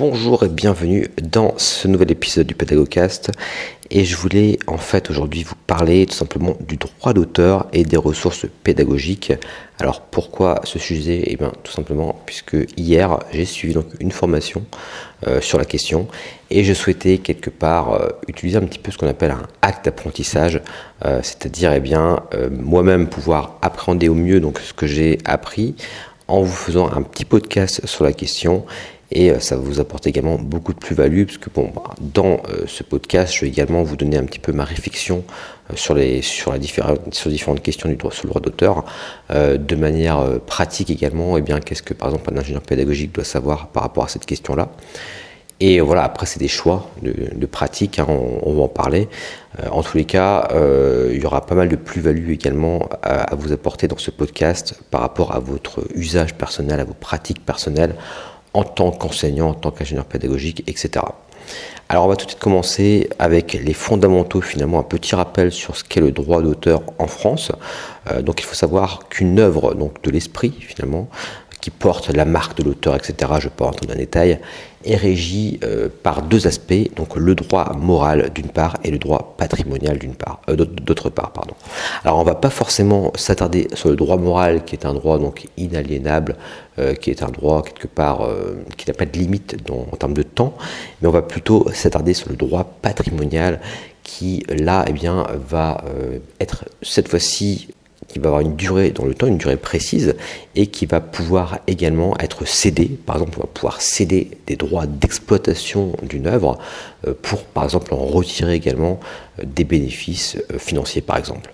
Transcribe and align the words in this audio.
Bonjour 0.00 0.44
et 0.44 0.48
bienvenue 0.48 1.08
dans 1.22 1.52
ce 1.58 1.86
nouvel 1.86 2.10
épisode 2.10 2.46
du 2.46 2.54
Pédagogcast 2.54 3.32
et 3.90 4.06
je 4.06 4.16
voulais 4.16 4.58
en 4.66 4.78
fait 4.78 5.10
aujourd'hui 5.10 5.42
vous 5.42 5.56
parler 5.66 6.06
tout 6.06 6.14
simplement 6.14 6.56
du 6.58 6.78
droit 6.78 7.12
d'auteur 7.12 7.66
et 7.74 7.84
des 7.84 7.98
ressources 7.98 8.46
pédagogiques. 8.64 9.34
Alors 9.78 10.00
pourquoi 10.00 10.62
ce 10.64 10.78
sujet? 10.78 11.24
Eh 11.26 11.36
bien 11.36 11.52
tout 11.64 11.72
simplement 11.72 12.18
puisque 12.24 12.56
hier 12.78 13.18
j'ai 13.30 13.44
suivi 13.44 13.74
donc 13.74 13.88
une 14.00 14.10
formation 14.10 14.64
euh, 15.26 15.42
sur 15.42 15.58
la 15.58 15.66
question 15.66 16.08
et 16.48 16.64
je 16.64 16.72
souhaitais 16.72 17.18
quelque 17.18 17.50
part 17.50 17.92
euh, 17.92 18.08
utiliser 18.26 18.56
un 18.56 18.62
petit 18.62 18.78
peu 18.78 18.90
ce 18.90 18.96
qu'on 18.96 19.06
appelle 19.06 19.32
un 19.32 19.42
acte 19.60 19.84
d'apprentissage, 19.84 20.62
euh, 21.04 21.20
c'est-à-dire 21.22 21.74
eh 21.74 21.80
bien 21.80 22.20
moi-même 22.50 23.06
pouvoir 23.06 23.58
appréhender 23.60 24.08
au 24.08 24.14
mieux 24.14 24.40
donc 24.40 24.60
ce 24.60 24.72
que 24.72 24.86
j'ai 24.86 25.18
appris 25.26 25.74
en 26.26 26.40
vous 26.40 26.56
faisant 26.56 26.90
un 26.90 27.02
petit 27.02 27.26
podcast 27.26 27.84
sur 27.84 28.04
la 28.04 28.14
question 28.14 28.64
et 29.12 29.30
euh, 29.30 29.40
ça 29.40 29.56
va 29.56 29.62
vous 29.62 29.80
apporter 29.80 30.10
également 30.10 30.36
beaucoup 30.36 30.72
de 30.72 30.78
plus-value 30.78 31.24
parce 31.24 31.38
que 31.38 31.50
bon, 31.50 31.70
bah, 31.74 31.82
dans 32.00 32.40
euh, 32.48 32.64
ce 32.66 32.82
podcast, 32.82 33.34
je 33.34 33.40
vais 33.42 33.48
également 33.48 33.82
vous 33.82 33.96
donner 33.96 34.16
un 34.16 34.24
petit 34.24 34.38
peu 34.38 34.52
ma 34.52 34.64
réflexion 34.64 35.24
euh, 35.70 35.76
sur 35.76 35.94
les 35.94 36.22
sur 36.22 36.56
différentes 36.58 37.12
sur 37.14 37.30
différentes 37.30 37.62
questions 37.62 37.88
du 37.88 37.96
droit 37.96 38.12
sur 38.12 38.24
le 38.24 38.30
droit 38.30 38.40
d'auteur 38.40 38.84
de 39.30 39.76
manière 39.76 40.40
pratique 40.46 40.90
également. 40.90 41.36
Et 41.36 41.40
eh 41.40 41.42
bien, 41.42 41.60
qu'est-ce 41.60 41.82
que 41.82 41.94
par 41.94 42.08
exemple 42.08 42.32
un 42.32 42.38
ingénieur 42.38 42.62
pédagogique 42.62 43.12
doit 43.12 43.24
savoir 43.24 43.68
par 43.68 43.82
rapport 43.82 44.04
à 44.04 44.08
cette 44.08 44.26
question-là? 44.26 44.70
Et 45.62 45.80
voilà, 45.80 46.04
après 46.04 46.24
c'est 46.24 46.40
des 46.40 46.48
choix 46.48 46.88
de, 47.02 47.46
pratique, 47.46 47.98
hein, 47.98 48.06
on, 48.08 48.54
va 48.54 48.62
en 48.62 48.68
parler. 48.68 49.08
en 49.70 49.82
tous 49.82 49.98
les 49.98 50.06
cas, 50.06 50.48
il 51.12 51.20
y 51.20 51.26
aura 51.26 51.44
pas 51.44 51.54
mal 51.54 51.68
de 51.68 51.76
plus-value 51.76 52.30
également 52.30 52.88
à, 53.02 53.34
vous 53.34 53.52
apporter 53.52 53.86
dans 53.86 53.98
ce 53.98 54.10
podcast 54.10 54.80
par 54.90 55.02
rapport 55.02 55.34
à 55.34 55.38
votre 55.38 55.84
usage 55.94 56.34
personnel, 56.34 56.80
à 56.80 56.84
vos 56.84 56.94
pratiques 56.94 57.44
personnelles 57.44 57.94
en 58.54 58.64
tant 58.64 58.90
qu'enseignant, 58.90 59.50
en 59.50 59.54
tant 59.54 59.70
qu'ingénieur 59.70 60.04
pédagogique, 60.04 60.64
etc. 60.66 61.04
Alors 61.88 62.04
on 62.04 62.08
va 62.08 62.14
tout 62.14 62.24
de 62.24 62.30
suite 62.30 62.42
commencer 62.42 63.10
avec 63.18 63.54
les 63.54 63.72
fondamentaux, 63.72 64.40
finalement 64.40 64.78
un 64.78 64.84
petit 64.84 65.14
rappel 65.16 65.50
sur 65.50 65.76
ce 65.76 65.82
qu'est 65.82 66.00
le 66.00 66.12
droit 66.12 66.40
d'auteur 66.40 66.82
en 66.98 67.08
France. 67.08 67.50
Euh, 68.10 68.22
donc 68.22 68.40
il 68.40 68.44
faut 68.44 68.54
savoir 68.54 69.08
qu'une 69.08 69.40
œuvre 69.40 69.74
donc 69.74 70.00
de 70.02 70.10
l'esprit 70.10 70.54
finalement 70.60 71.08
qui 71.60 71.70
porte 71.70 72.08
la 72.10 72.24
marque 72.24 72.56
de 72.58 72.64
l'auteur, 72.64 72.94
etc. 72.94 73.14
Je 73.20 73.34
ne 73.34 73.40
vais 73.40 73.50
pas 73.50 73.66
rentrer 73.66 73.86
dans 73.86 73.94
les 73.94 74.00
détails, 74.00 74.38
est 74.84 74.96
régi 74.96 75.60
euh, 75.62 75.88
par 76.02 76.22
deux 76.22 76.46
aspects, 76.46 76.94
donc 76.96 77.16
le 77.16 77.34
droit 77.34 77.74
moral 77.74 78.30
d'une 78.34 78.48
part 78.48 78.78
et 78.82 78.90
le 78.90 78.98
droit 78.98 79.34
patrimonial 79.36 79.98
d'une 79.98 80.14
part, 80.14 80.40
euh, 80.48 80.56
d'autre 80.56 81.10
part. 81.10 81.32
Alors 82.04 82.18
on 82.18 82.22
va 82.22 82.34
pas 82.34 82.50
forcément 82.50 83.12
s'attarder 83.14 83.68
sur 83.74 83.90
le 83.90 83.96
droit 83.96 84.16
moral 84.16 84.64
qui 84.64 84.74
est 84.74 84.86
un 84.86 84.94
droit 84.94 85.18
donc 85.18 85.46
inaliénable, 85.56 86.36
euh, 86.78 86.94
qui 86.94 87.10
est 87.10 87.22
un 87.22 87.28
droit 87.28 87.62
quelque 87.62 87.86
part 87.86 88.26
qui 88.76 88.86
n'a 88.88 88.94
pas 88.94 89.06
de 89.06 89.16
limite 89.18 89.56
en 89.70 89.96
termes 89.96 90.14
de 90.14 90.22
temps, 90.22 90.54
mais 91.00 91.08
on 91.08 91.12
va 91.12 91.22
plutôt 91.22 91.66
s'attarder 91.72 92.14
sur 92.14 92.30
le 92.30 92.36
droit 92.36 92.64
patrimonial 92.80 93.60
qui 94.02 94.44
là 94.48 94.84
eh 94.88 94.92
bien 94.92 95.26
va 95.48 95.84
être 96.40 96.64
cette 96.82 97.08
fois-ci 97.08 97.68
qui 98.10 98.18
va 98.18 98.28
avoir 98.28 98.40
une 98.40 98.56
durée 98.56 98.90
dans 98.90 99.04
le 99.04 99.14
temps, 99.14 99.26
une 99.26 99.38
durée 99.38 99.56
précise, 99.56 100.16
et 100.56 100.66
qui 100.66 100.86
va 100.86 101.00
pouvoir 101.00 101.60
également 101.66 102.18
être 102.18 102.44
cédé. 102.44 102.86
Par 103.06 103.16
exemple, 103.16 103.38
on 103.38 103.42
va 103.42 103.48
pouvoir 103.52 103.80
céder 103.80 104.30
des 104.46 104.56
droits 104.56 104.86
d'exploitation 104.86 105.92
d'une 106.02 106.26
œuvre 106.26 106.58
euh, 107.06 107.14
pour, 107.22 107.44
par 107.44 107.64
exemple, 107.64 107.94
en 107.94 107.98
retirer 108.04 108.54
également 108.54 108.98
euh, 109.38 109.44
des 109.46 109.64
bénéfices 109.64 110.36
euh, 110.52 110.58
financiers, 110.58 111.02
par 111.02 111.18
exemple. 111.18 111.52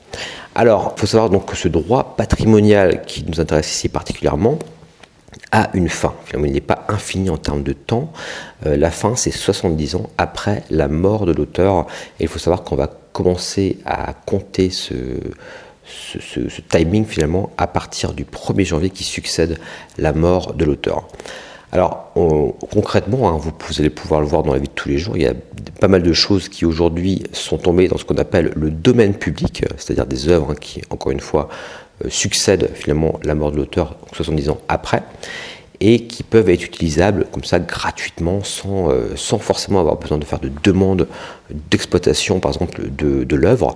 Alors, 0.55 0.95
il 0.97 1.00
faut 1.00 1.06
savoir 1.06 1.28
donc 1.28 1.45
que 1.45 1.56
ce 1.56 1.69
droit 1.69 2.16
patrimonial 2.16 3.05
qui 3.05 3.25
nous 3.28 3.39
intéresse 3.41 3.71
ici 3.71 3.91
particulièrement, 3.91 4.59
a 5.53 5.69
une 5.75 5.91
fin. 5.91 6.15
Il 6.33 6.41
n'est 6.41 6.61
pas 6.61 6.87
infini 6.89 7.28
en 7.28 7.37
termes 7.37 7.62
de 7.62 7.72
temps. 7.75 8.11
la 8.65 8.91
fin, 8.91 9.15
c'est 9.16 9.31
70 9.31 9.95
ans 9.95 10.11
après 10.19 10.65
la 10.71 10.89
mort 10.89 11.25
de 11.27 11.33
l'auteur. 11.33 11.87
Et 12.19 12.25
il 12.25 12.28
faut 12.28 12.39
savoir 12.39 12.65
qu'on 12.65 12.75
va 12.75 12.91
commencer 13.12 13.78
à 13.84 14.12
compter 14.12 14.71
ce, 14.71 14.95
ce, 15.87 16.61
timing 16.69 17.05
finalement 17.05 17.51
à 17.57 17.67
partir 17.67 18.13
du 18.13 18.25
1er 18.25 18.65
janvier 18.65 18.91
qui 18.91 19.05
succède 19.05 19.59
la 19.99 20.13
mort 20.13 20.55
de 20.55 20.65
l'auteur. 20.65 21.07
Alors 21.73 22.13
concrètement, 22.73 23.29
hein, 23.29 23.39
vous, 23.39 23.53
allez 23.79 23.91
pouvoir 23.91 24.21
le 24.21 24.27
voir 24.27 24.43
dans 24.43 24.53
la 24.53 24.59
vie 24.59 24.69
de 24.69 24.73
tous 24.73 24.89
les 24.89 24.99
jours, 24.99 25.17
il 25.17 25.25
y 25.25 25.27
a 25.27 25.35
pas 25.81 25.89
mal 25.89 26.03
de 26.03 26.13
choses 26.13 26.49
qui 26.49 26.65
aujourd'hui 26.65 27.25
sont 27.33 27.59
tombées 27.59 27.89
dans 27.89 27.99
ce 27.99 28.05
qu'on 28.05 28.17
appelle 28.17 28.53
le 28.57 28.71
domaine 28.71 29.15
public, 29.15 29.65
c'est-à-dire 29.77 30.07
des 30.07 30.29
œuvres 30.29 30.53
hein, 30.53 30.57
qui, 30.59 30.83
encore 30.91 31.13
une 31.13 31.21
fois, 31.21 31.49
euh, 32.05 32.09
succèdent 32.09 32.71
finalement 32.75 33.19
la 33.25 33.35
mort 33.35 33.53
de 33.53 33.57
l'auteur 33.57 33.97
70 34.13 34.51
ans 34.51 34.59
après 34.69 35.03
et 35.81 36.07
qui 36.07 36.23
peuvent 36.23 36.49
être 36.49 36.65
utilisables 36.65 37.27
comme 37.31 37.45
ça 37.45 37.59
gratuitement 37.59 38.43
sans, 38.43 38.91
euh, 38.91 39.15
sans 39.17 39.39
forcément 39.39 39.81
avoir 39.81 39.97
besoin 39.97 40.17
de 40.17 40.25
faire 40.25 40.39
de 40.39 40.51
demande 40.63 41.07
d'exploitation 41.71 42.41
par 42.41 42.53
exemple 42.53 42.83
de 42.91 43.37
l'œuvre 43.37 43.75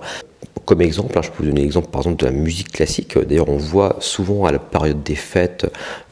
comme 0.65 0.81
exemple, 0.81 1.17
hein, 1.17 1.21
je 1.23 1.29
peux 1.29 1.43
vous 1.43 1.49
donner 1.49 1.61
l'exemple 1.61 1.89
par 1.89 2.01
exemple 2.01 2.21
de 2.21 2.25
la 2.25 2.31
musique 2.31 2.71
classique. 2.71 3.17
D'ailleurs, 3.17 3.49
on 3.49 3.57
voit 3.57 3.97
souvent 3.99 4.45
à 4.45 4.51
la 4.51 4.59
période 4.59 5.03
des 5.03 5.15
fêtes 5.15 5.65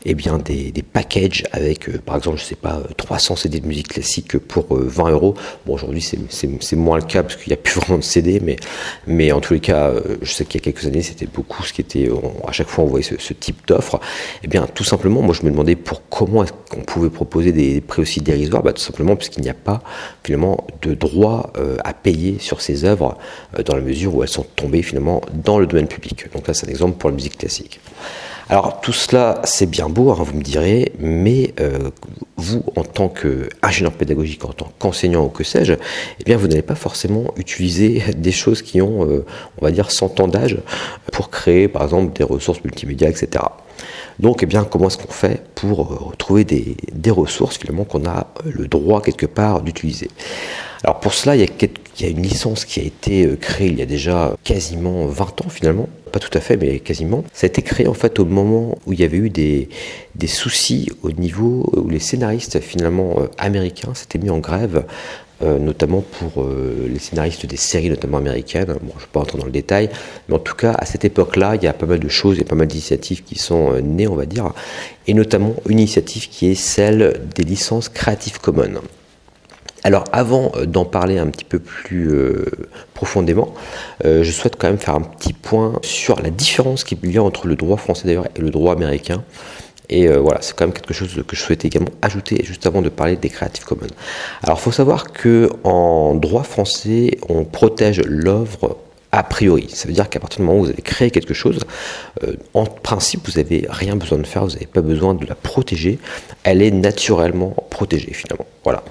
eh 0.05 0.13
bien, 0.13 0.37
des, 0.37 0.71
packages 0.93 1.43
avec, 1.51 1.89
euh, 1.89 1.97
par 1.97 2.15
exemple, 2.15 2.37
je 2.37 2.43
sais 2.43 2.55
pas, 2.55 2.81
300 2.95 3.35
CD 3.35 3.59
de 3.59 3.67
musique 3.67 3.89
classique 3.89 4.37
pour 4.37 4.67
20 4.69 5.07
euh, 5.07 5.11
euros. 5.11 5.35
Bon, 5.65 5.73
aujourd'hui, 5.73 6.01
c'est 6.29 6.75
moins 6.75 6.97
le 6.97 7.03
cas 7.03 7.21
parce 7.21 7.35
qu'il 7.35 7.49
n'y 7.49 7.53
a 7.53 7.57
plus 7.57 7.73
vraiment 7.79 7.97
de 7.97 8.03
CD, 8.03 8.39
mais, 8.39 8.55
mais 9.07 9.31
en 9.31 9.41
tous 9.41 9.53
les 9.53 9.59
cas, 9.59 9.89
euh, 9.89 10.17
je 10.21 10.31
sais 10.31 10.45
qu'il 10.45 10.61
y 10.61 10.63
a 10.63 10.65
quelques 10.71 10.85
années, 10.85 11.01
c'était 11.01 11.25
beaucoup 11.25 11.63
ce 11.63 11.73
qui 11.73 11.81
était, 11.81 12.09
à 12.47 12.51
chaque 12.51 12.69
fois, 12.69 12.85
on 12.85 12.87
voyait 12.87 13.05
ce, 13.05 13.33
type 13.33 13.67
d'offre. 13.67 13.99
Eh 14.43 14.47
bien, 14.47 14.67
tout 14.73 14.83
simplement, 14.83 15.21
moi, 15.21 15.35
je 15.37 15.45
me 15.45 15.51
demandais 15.51 15.75
pour 15.75 16.07
comment 16.09 16.43
est-ce 16.43 16.53
pouvait 16.85 17.09
proposer 17.09 17.51
des 17.51 17.81
prix 17.81 18.01
aussi 18.01 18.21
dérisoires. 18.21 18.63
Bah, 18.63 18.73
tout 18.73 18.81
simplement 18.81 19.15
parce 19.15 19.29
qu'il 19.29 19.43
n'y 19.43 19.49
a 19.49 19.53
pas, 19.53 19.81
finalement, 20.23 20.65
de 20.81 20.93
droit 20.93 21.51
à 21.83 21.93
payer 21.93 22.37
sur 22.39 22.61
ces 22.61 22.85
œuvres 22.85 23.17
dans 23.65 23.75
la 23.75 23.81
mesure 23.81 24.15
où 24.15 24.23
elles 24.23 24.28
sont 24.29 24.45
tombées, 24.55 24.81
finalement, 24.81 25.21
dans 25.33 25.59
le 25.59 25.67
domaine 25.67 25.87
public. 25.87 26.31
Donc 26.33 26.47
là, 26.47 26.53
c'est 26.53 26.67
un 26.67 26.69
exemple 26.69 26.97
pour 26.97 27.09
la 27.09 27.15
musique 27.15 27.37
classique. 27.37 27.79
Alors 28.51 28.81
tout 28.81 28.93
cela, 28.93 29.41
c'est 29.43 29.69
bien 29.69 29.89
beau, 29.89 30.09
hein, 30.11 30.17
vous 30.17 30.35
me 30.35 30.41
direz, 30.41 30.91
mais 30.97 31.53
euh, 31.59 31.91
vous, 32.35 32.63
en 32.75 32.83
tant 32.83 33.07
qu'ingénieur 33.07 33.93
pédagogique, 33.93 34.43
en 34.43 34.53
tant 34.53 34.71
qu'enseignant 34.79 35.25
ou 35.25 35.29
que 35.29 35.43
sais-je, 35.43 35.73
eh 35.73 36.23
bien, 36.23 36.35
vous 36.35 36.47
n'allez 36.47 36.63
pas 36.63 36.73
forcément 36.73 37.25
utiliser 37.37 38.01
des 38.17 38.31
choses 38.31 38.63
qui 38.63 38.81
ont, 38.81 39.05
euh, 39.07 39.23
on 39.61 39.65
va 39.65 39.69
dire, 39.69 39.91
100 39.91 40.19
ans 40.19 40.27
d'âge 40.27 40.57
pour 41.11 41.29
créer, 41.29 41.67
par 41.67 41.83
exemple, 41.83 42.17
des 42.17 42.23
ressources 42.23 42.63
multimédia, 42.63 43.07
etc. 43.07 43.45
Donc, 44.17 44.41
eh 44.41 44.47
bien, 44.47 44.63
comment 44.63 44.87
est-ce 44.87 44.97
qu'on 44.97 45.13
fait 45.13 45.43
pour 45.53 45.81
euh, 45.81 46.15
trouver 46.17 46.43
des, 46.43 46.75
des 46.91 47.11
ressources 47.11 47.59
finalement 47.59 47.83
qu'on 47.83 48.05
a 48.05 48.33
le 48.43 48.67
droit 48.67 49.03
quelque 49.03 49.27
part 49.27 49.61
d'utiliser? 49.61 50.09
Alors 50.83 50.99
pour 50.99 51.13
cela, 51.13 51.35
il 51.35 51.41
y, 51.41 51.43
a, 51.43 51.47
il 51.61 51.69
y, 52.01 52.05
a, 52.05 52.09
une 52.09 52.21
licence 52.21 52.65
qui 52.65 52.79
a 52.79 52.83
été 52.83 53.29
créée 53.39 53.67
il 53.67 53.79
y 53.79 53.81
a 53.81 53.85
déjà 53.85 54.35
quasiment 54.43 55.05
20 55.05 55.41
ans 55.41 55.49
finalement, 55.49 55.87
pas 56.09 56.19
tout 56.19 56.35
à 56.37 56.41
fait, 56.41 56.57
mais 56.57 56.79
quasiment. 56.79 57.23
Ça 57.33 57.45
a 57.45 57.49
été 57.49 57.61
créé 57.61 57.87
en 57.87 57.93
fait 57.93 58.19
au 58.19 58.25
moment 58.25 58.77
où 58.85 58.93
il 58.93 58.99
y 58.99 59.03
avait 59.03 59.17
eu 59.17 59.29
des, 59.29 59.69
soucis 60.27 60.89
au 61.01 61.11
niveau 61.11 61.71
où 61.75 61.89
les 61.89 61.99
scénaristes 61.99 62.59
finalement 62.59 63.15
euh, 63.19 63.27
américains 63.37 63.93
s'étaient 63.93 64.19
mis 64.19 64.29
en 64.29 64.39
grève 64.39 64.85
euh, 65.41 65.57
notamment 65.57 66.01
pour 66.01 66.43
euh, 66.43 66.89
les 66.91 66.99
scénaristes 66.99 67.45
des 67.45 67.55
séries, 67.55 67.89
notamment 67.89 68.17
américaines. 68.17 68.65
Bon, 68.65 68.91
je 68.95 68.95
ne 68.95 68.99
vais 68.99 69.07
pas 69.13 69.21
rentrer 69.21 69.37
dans 69.37 69.45
le 69.45 69.51
détail, 69.51 69.89
mais 70.27 70.35
en 70.35 70.39
tout 70.39 70.55
cas, 70.55 70.73
à 70.73 70.85
cette 70.85 71.05
époque-là, 71.05 71.55
il 71.55 71.63
y 71.63 71.67
a 71.67 71.71
pas 71.71 71.85
mal 71.85 71.99
de 71.99 72.09
choses, 72.09 72.35
il 72.35 72.39
y 72.39 72.43
a 72.43 72.47
pas 72.47 72.55
mal 72.55 72.67
d'initiatives 72.67 73.23
qui 73.23 73.39
sont 73.39 73.79
nées, 73.81 74.07
on 74.07 74.15
va 74.15 74.25
dire, 74.25 74.51
et 75.07 75.13
notamment 75.13 75.55
une 75.69 75.79
initiative 75.79 76.27
qui 76.27 76.47
est 76.47 76.55
celle 76.55 77.21
des 77.35 77.43
licences 77.43 77.87
Creative 77.87 78.41
Commons. 78.41 78.81
Alors 79.83 80.03
avant 80.11 80.51
euh, 80.55 80.65
d'en 80.65 80.85
parler 80.85 81.17
un 81.17 81.27
petit 81.27 81.45
peu 81.45 81.59
plus 81.59 82.09
euh, 82.11 82.45
profondément, 82.93 83.53
euh, 84.05 84.23
je 84.23 84.31
souhaite 84.31 84.55
quand 84.57 84.67
même 84.67 84.77
faire 84.77 84.95
un 84.95 85.01
petit 85.01 85.33
point 85.33 85.79
sur 85.83 86.21
la 86.21 86.29
différence 86.29 86.83
qu'il 86.83 87.11
y 87.11 87.17
a 87.17 87.23
entre 87.23 87.47
le 87.47 87.55
droit 87.55 87.77
français 87.77 88.07
d'ailleurs 88.07 88.27
et 88.35 88.41
le 88.41 88.49
droit 88.49 88.73
américain. 88.73 89.23
Et 89.91 90.07
voilà, 90.07 90.39
c'est 90.43 90.55
quand 90.55 90.65
même 90.65 90.73
quelque 90.73 90.93
chose 90.93 91.09
que 91.27 91.35
je 91.35 91.41
souhaitais 91.41 91.67
également 91.67 91.89
ajouter 92.03 92.45
juste 92.45 92.67
avant 92.67 92.83
de 92.83 92.89
parler 92.89 93.15
des 93.15 93.29
Creative 93.29 93.65
Commons. 93.65 93.87
Alors 94.43 94.59
il 94.59 94.61
faut 94.61 94.71
savoir 94.71 95.11
que 95.11 95.49
en 95.63 96.13
droit 96.13 96.43
français, 96.43 97.17
on 97.27 97.43
protège 97.43 97.99
l'œuvre 98.05 98.77
a 99.11 99.23
priori. 99.23 99.67
Ça 99.73 99.87
veut 99.87 99.95
dire 99.95 100.07
qu'à 100.07 100.19
partir 100.19 100.41
du 100.41 100.45
moment 100.45 100.59
où 100.59 100.65
vous 100.65 100.69
avez 100.69 100.83
créé 100.83 101.09
quelque 101.09 101.33
chose, 101.33 101.61
en 102.53 102.65
principe, 102.65 103.27
vous 103.27 103.41
n'avez 103.41 103.65
rien 103.67 103.95
besoin 103.95 104.19
de 104.19 104.27
faire, 104.27 104.43
vous 104.43 104.51
n'avez 104.51 104.67
pas 104.67 104.81
besoin 104.81 105.15
de 105.15 105.25
la 105.25 105.33
protéger. 105.33 105.97
Elle 106.43 106.61
est 106.61 106.69
naturellement 106.69 107.55
protégée 107.71 108.13
finalement. 108.13 108.45
Voilà. 108.63 108.83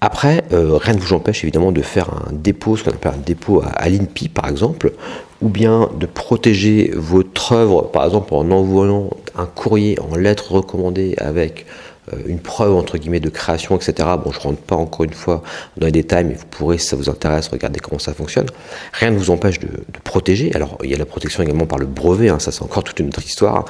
Après, 0.00 0.44
rien 0.50 0.94
ne 0.94 1.00
vous 1.00 1.12
empêche 1.12 1.42
évidemment 1.42 1.72
de 1.72 1.82
faire 1.82 2.10
un 2.10 2.32
dépôt, 2.32 2.76
ce 2.76 2.84
qu'on 2.84 2.90
appelle 2.90 3.14
un 3.14 3.24
dépôt 3.24 3.62
à, 3.62 3.68
à 3.68 3.88
l'INPI 3.88 4.28
par 4.28 4.48
exemple, 4.48 4.92
ou 5.40 5.48
bien 5.48 5.88
de 5.98 6.06
protéger 6.06 6.92
votre 6.94 7.52
œuvre, 7.52 7.82
par 7.82 8.04
exemple 8.04 8.34
en 8.34 8.50
envoyant 8.50 9.10
un 9.36 9.46
courrier 9.46 9.98
en 10.00 10.16
lettres 10.16 10.52
recommandées 10.52 11.14
avec 11.18 11.66
euh, 11.66 11.87
une 12.26 12.38
preuve 12.38 12.74
entre 12.74 12.98
guillemets 12.98 13.20
de 13.20 13.28
création, 13.28 13.76
etc. 13.76 14.08
Bon, 14.22 14.32
je 14.32 14.40
rentre 14.40 14.60
pas 14.60 14.76
encore 14.76 15.04
une 15.04 15.12
fois 15.12 15.42
dans 15.76 15.86
les 15.86 15.92
détails, 15.92 16.24
mais 16.24 16.34
vous 16.34 16.46
pourrez, 16.46 16.78
si 16.78 16.86
ça 16.86 16.96
vous 16.96 17.08
intéresse, 17.08 17.48
regarder 17.48 17.80
comment 17.80 17.98
ça 17.98 18.14
fonctionne. 18.14 18.46
Rien 18.92 19.10
ne 19.10 19.18
vous 19.18 19.30
empêche 19.30 19.58
de, 19.60 19.68
protéger. 20.04 20.52
Alors, 20.54 20.78
il 20.82 20.90
y 20.90 20.94
a 20.94 20.98
la 20.98 21.06
protection 21.06 21.42
également 21.42 21.66
par 21.66 21.78
le 21.78 21.86
brevet, 21.86 22.28
hein, 22.28 22.38
ça 22.38 22.52
c'est 22.52 22.62
encore 22.62 22.84
toute 22.84 22.98
une 23.00 23.08
autre 23.08 23.24
histoire. 23.24 23.64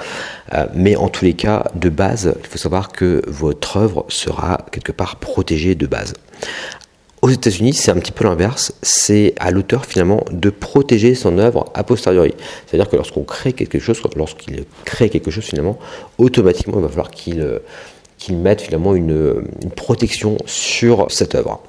Euh, 0.55 0.67
mais 0.75 0.97
en 0.97 1.09
tous 1.09 1.25
les 1.25 1.35
cas, 1.35 1.65
de 1.75 1.89
base, 1.89 2.35
il 2.41 2.47
faut 2.47 2.59
savoir 2.59 2.89
que 2.89 3.23
votre 3.27 3.77
œuvre 3.77 4.05
sera 4.09 4.59
quelque 4.71 4.93
part 4.93 5.17
protégée 5.17 5.75
de 5.75 5.87
base. 5.87 6.15
Aux 7.21 7.31
États-Unis, 7.31 7.73
c'est 7.73 7.91
un 7.91 7.97
petit 7.97 8.13
peu 8.13 8.25
l'inverse. 8.25 8.73
C'est 8.83 9.35
à 9.41 9.51
l'auteur 9.51 9.87
finalement 9.87 10.25
de 10.31 10.51
protéger 10.51 11.17
son 11.17 11.39
œuvre 11.39 11.65
a 11.75 11.83
posteriori. 11.83 12.35
C'est-à-dire 12.67 12.89
que 12.89 12.95
lorsqu'on 12.95 13.25
crée 13.25 13.53
quelque 13.53 13.81
chose, 13.81 14.01
lorsqu'il 14.15 14.65
crée 14.85 15.11
quelque 15.11 15.31
chose 15.31 15.45
finalement, 15.45 15.79
automatiquement, 16.19 16.79
il 16.79 16.83
va 16.83 16.89
falloir 16.89 17.11
qu'il 17.11 17.41
euh, 17.41 17.59
qu'ils 18.19 18.37
mettent 18.37 18.61
finalement 18.61 18.95
une, 18.95 19.45
protection 19.77 20.37
sur 20.45 21.11
cette 21.11 21.35
œuvre. 21.35 21.63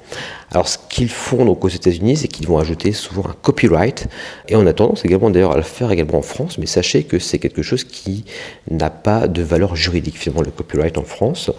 Alors 0.50 0.68
ce 0.68 0.78
qu'ils 0.88 1.08
font 1.08 1.44
donc 1.44 1.64
aux 1.64 1.68
États-Unis, 1.68 2.16
c'est 2.16 2.28
qu'ils 2.28 2.48
vont 2.48 2.58
ajouter 2.58 2.92
souvent 2.92 3.24
un 3.28 3.34
copyright, 3.40 4.08
et 4.48 4.56
on 4.56 4.66
a 4.66 4.72
tendance 4.72 5.04
également 5.04 5.30
d'ailleurs 5.30 5.52
à 5.52 5.56
le 5.56 5.62
faire 5.62 5.90
également 5.92 6.18
en 6.18 6.22
France, 6.22 6.58
mais 6.58 6.66
sachez 6.66 7.04
que 7.04 7.18
c'est 7.18 7.38
quelque 7.38 7.62
chose 7.62 7.84
qui 7.84 8.24
n'a 8.70 8.90
pas 8.90 9.28
de 9.28 9.42
valeur 9.42 9.76
juridique 9.76 10.18
finalement 10.18 10.42
le 10.42 10.50
copyright 10.50 10.98
en 10.98 11.04
France. 11.04 11.50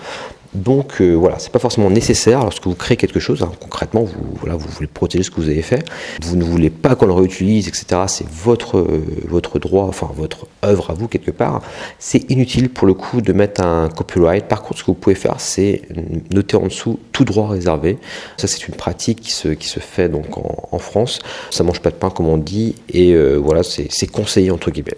Donc 0.54 1.02
euh, 1.02 1.14
voilà, 1.14 1.40
c'est 1.40 1.52
pas 1.52 1.60
forcément 1.60 1.90
nécessaire 1.90 2.42
lorsque 2.42 2.66
vous 2.66 2.76
créez 2.76 2.98
quelque 2.98 3.20
chose. 3.20 3.42
Hein, 3.42 3.52
concrètement, 3.60 4.04
vous, 4.04 4.36
voilà, 4.40 4.56
vous 4.56 4.68
voulez 4.70 4.88
protéger 4.88 5.24
ce 5.24 5.32
que 5.32 5.38
vous 5.38 5.50
avez 5.50 5.62
fait. 5.62 5.86
Vous 6.22 6.36
ne 6.36 6.44
voulez 6.44 6.70
pas 6.70 6.96
qu'on 6.96 7.06
le 7.06 7.14
réutilise, 7.14 7.68
etc. 7.68 8.02
C'est 8.08 8.28
votre, 8.28 8.78
euh, 8.78 9.04
votre 9.28 9.60
droit, 9.60 9.86
enfin 9.86 10.10
votre 10.14 10.48
œuvre 10.64 10.92
à 10.92 10.94
vous 10.94 11.08
quelque 11.08 11.32
part. 11.32 11.62
C'est 12.00 12.30
inutile 12.30 12.70
pour 12.70 12.86
le 12.86 12.94
coup 12.94 13.22
de 13.22 13.32
mettre 13.32 13.62
un 13.62 13.90
copyright. 13.90 14.46
Par 14.46 14.62
contre, 14.62 14.80
ce 14.80 14.84
que 14.84 14.88
vous 14.88 14.96
pouvez 14.96 15.16
faire, 15.16 15.36
c'est 15.40 15.84
noter 16.34 16.58
en 16.58 16.64
dessous 16.64 17.00
tout 17.14 17.24
droit 17.24 17.48
réservé. 17.50 17.98
Ça, 18.38 18.48
c'est 18.48 18.68
une 18.68 18.76
pratique 18.76 19.22
qui 19.22 19.32
se, 19.32 19.80
fait 19.80 20.10
donc 20.10 20.38
en, 20.38 20.80
France. 20.80 21.20
Ça 21.50 21.64
mange 21.64 21.80
pas 21.80 21.92
de 21.92 21.96
pain 21.96 22.10
comme 22.10 22.28
on 22.28 22.38
dit, 22.38 22.76
et 22.90 23.14
euh, 23.14 23.36
voilà, 23.36 23.62
c'est 23.64 24.08
conseillé 24.08 24.52
entre 24.52 24.72
guillemets. 24.72 24.98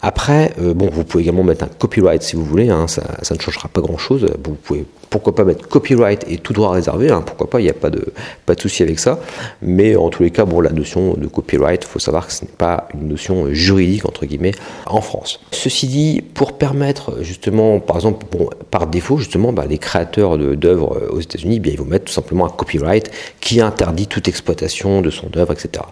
Après, 0.00 0.52
euh, 0.60 0.74
bon, 0.74 0.88
vous 0.92 1.04
pouvez 1.04 1.24
également 1.24 1.42
mettre 1.42 1.64
un 1.64 1.68
copyright 1.68 2.22
si 2.22 2.36
vous 2.36 2.44
voulez, 2.44 2.70
hein, 2.70 2.86
ça, 2.86 3.02
ne 3.34 3.40
changera 3.40 3.68
pas 3.68 3.80
grand-chose. 3.80 4.28
Vous 4.44 4.54
pouvez 4.54 4.84
pourquoi 5.10 5.34
pas 5.34 5.44
mettre 5.44 5.66
copyright 5.66 6.24
et 6.28 6.36
tout 6.36 6.52
droit 6.52 6.72
réservé, 6.72 7.10
hein, 7.10 7.22
pourquoi 7.24 7.48
pas, 7.48 7.60
il 7.60 7.64
n'y 7.64 7.70
a 7.70 7.74
pas 7.74 7.90
de, 7.90 8.12
pas 8.46 8.54
de 8.54 8.60
souci 8.60 8.82
avec 8.82 8.98
ça. 8.98 9.18
Mais 9.62 9.96
en 9.96 10.10
tous 10.10 10.22
les 10.22 10.30
cas, 10.30 10.44
bon, 10.44 10.60
la 10.60 10.70
notion 10.70 11.14
de 11.14 11.26
copyright, 11.26 11.82
il 11.82 11.88
faut 11.88 11.98
savoir 11.98 12.26
que 12.26 12.32
ce 12.32 12.44
n'est 12.44 12.50
pas 12.50 12.88
une 12.94 13.08
notion 13.08 13.52
juridique, 13.52 14.04
entre 14.04 14.26
guillemets, 14.26 14.54
en 14.86 15.00
France. 15.00 15.40
Ceci 15.50 15.88
dit, 15.88 16.22
pour 16.22 16.58
permettre 16.58 17.22
justement, 17.22 17.80
par 17.80 17.96
exemple, 17.96 18.26
bon, 18.30 18.50
par 18.70 18.86
défaut, 18.86 19.16
justement, 19.16 19.52
bah, 19.52 19.64
les 19.68 19.78
créateurs 19.78 20.38
d'œuvres 20.38 21.08
aux 21.10 21.20
États-Unis, 21.20 21.56
eh 21.56 21.60
bien, 21.60 21.72
ils 21.72 21.78
vont 21.78 21.86
mettre 21.86 22.04
tout 22.04 22.12
simplement 22.12 22.46
un 22.46 22.50
copyright 22.50 23.10
qui 23.40 23.60
interdit 23.60 24.06
toute 24.06 24.28
exploitation 24.28 25.00
de 25.00 25.10
son 25.10 25.30
œuvre, 25.36 25.52
etc. 25.52 25.82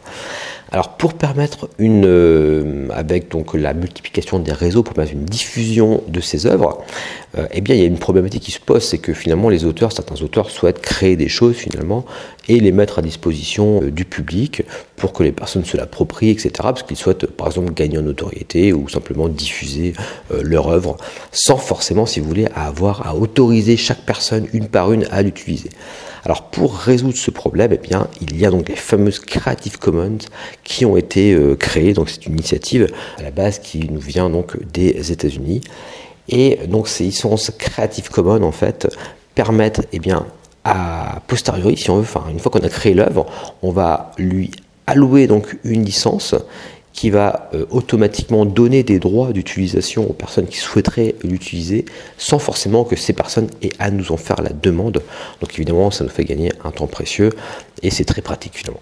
Alors 0.72 0.96
pour 0.96 1.14
permettre 1.14 1.68
une, 1.78 2.04
euh, 2.06 2.88
avec 2.92 3.30
donc 3.30 3.54
la 3.54 3.72
multiplication 3.72 4.38
des 4.38 4.52
réseaux, 4.52 4.82
pour 4.82 4.94
permettre 4.94 5.14
une 5.14 5.24
diffusion 5.24 6.02
de 6.08 6.20
ces 6.20 6.46
œuvres, 6.46 6.84
euh, 7.38 7.46
eh 7.52 7.60
bien 7.60 7.74
il 7.74 7.80
y 7.80 7.84
a 7.84 7.86
une 7.86 7.98
problématique 7.98 8.42
qui 8.42 8.52
se 8.52 8.60
pose, 8.60 8.82
c'est 8.82 8.98
que 8.98 9.12
finalement 9.12 9.48
les 9.48 9.64
auteurs, 9.64 9.92
certains 9.92 10.20
auteurs 10.22 10.50
souhaitent 10.50 10.80
créer 10.80 11.16
des 11.16 11.28
choses 11.28 11.56
finalement 11.56 12.04
et 12.48 12.60
les 12.60 12.72
mettre 12.72 12.98
à 12.98 13.02
disposition 13.02 13.82
euh, 13.82 13.90
du 13.90 14.04
public 14.04 14.62
pour 14.96 15.12
que 15.12 15.22
les 15.22 15.32
personnes 15.32 15.64
se 15.64 15.76
l'approprient, 15.76 16.30
etc. 16.30 16.50
Parce 16.60 16.82
qu'ils 16.82 16.96
souhaitent 16.96 17.26
par 17.26 17.48
exemple 17.48 17.72
gagner 17.72 17.98
en 17.98 18.02
notoriété 18.02 18.72
ou 18.72 18.88
simplement 18.88 19.28
diffuser 19.28 19.92
leur 20.30 20.68
œuvre 20.68 20.96
sans 21.32 21.58
forcément, 21.58 22.06
si 22.06 22.20
vous 22.20 22.28
voulez, 22.28 22.46
avoir 22.54 23.06
à 23.06 23.14
autoriser 23.14 23.76
chaque 23.76 24.00
personne 24.06 24.46
une 24.54 24.68
par 24.68 24.92
une 24.92 25.04
à 25.10 25.20
l'utiliser. 25.22 25.68
Alors 26.26 26.42
pour 26.42 26.76
résoudre 26.76 27.16
ce 27.16 27.30
problème, 27.30 27.70
eh 27.72 27.78
bien, 27.78 28.08
il 28.20 28.36
y 28.36 28.44
a 28.44 28.50
donc 28.50 28.68
les 28.68 28.74
fameuses 28.74 29.20
Creative 29.20 29.78
Commons 29.78 30.18
qui 30.64 30.84
ont 30.84 30.96
été 30.96 31.32
euh, 31.32 31.54
créées. 31.54 31.94
C'est 32.08 32.26
une 32.26 32.32
initiative 32.32 32.88
à 33.16 33.22
la 33.22 33.30
base 33.30 33.60
qui 33.60 33.88
nous 33.88 34.00
vient 34.00 34.28
donc 34.28 34.56
des 34.72 35.12
États-Unis. 35.12 35.60
Et 36.28 36.60
donc 36.68 36.88
ces 36.88 37.04
licences 37.04 37.52
Creative 37.56 38.10
Commons 38.10 38.42
en 38.42 38.52
fait 38.52 38.88
permettent 39.34 39.86
eh 39.92 39.98
bien 39.98 40.26
à 40.64 41.22
posteriori, 41.28 41.76
si 41.76 41.90
on 41.90 41.96
veut, 41.96 42.02
enfin 42.02 42.24
une 42.30 42.40
fois 42.40 42.50
qu'on 42.50 42.64
a 42.66 42.68
créé 42.68 42.94
l'œuvre, 42.94 43.26
on 43.62 43.70
va 43.70 44.10
lui 44.18 44.50
allouer 44.86 45.26
donc 45.26 45.56
une 45.64 45.84
licence 45.84 46.34
qui 46.96 47.10
va 47.10 47.50
euh, 47.54 47.66
automatiquement 47.70 48.46
donner 48.46 48.82
des 48.82 48.98
droits 48.98 49.32
d'utilisation 49.32 50.08
aux 50.08 50.14
personnes 50.14 50.46
qui 50.46 50.56
souhaiteraient 50.56 51.14
l'utiliser 51.22 51.84
sans 52.16 52.38
forcément 52.38 52.84
que 52.84 52.96
ces 52.96 53.12
personnes 53.12 53.48
aient 53.62 53.72
à 53.78 53.90
nous 53.90 54.12
en 54.12 54.16
faire 54.16 54.40
la 54.42 54.50
demande. 54.50 55.02
Donc 55.40 55.54
évidemment, 55.54 55.90
ça 55.90 56.04
nous 56.04 56.10
fait 56.10 56.24
gagner 56.24 56.52
un 56.64 56.70
temps 56.70 56.86
précieux 56.86 57.30
et 57.82 57.90
c'est 57.90 58.06
très 58.06 58.22
pratique 58.22 58.56
finalement. 58.56 58.80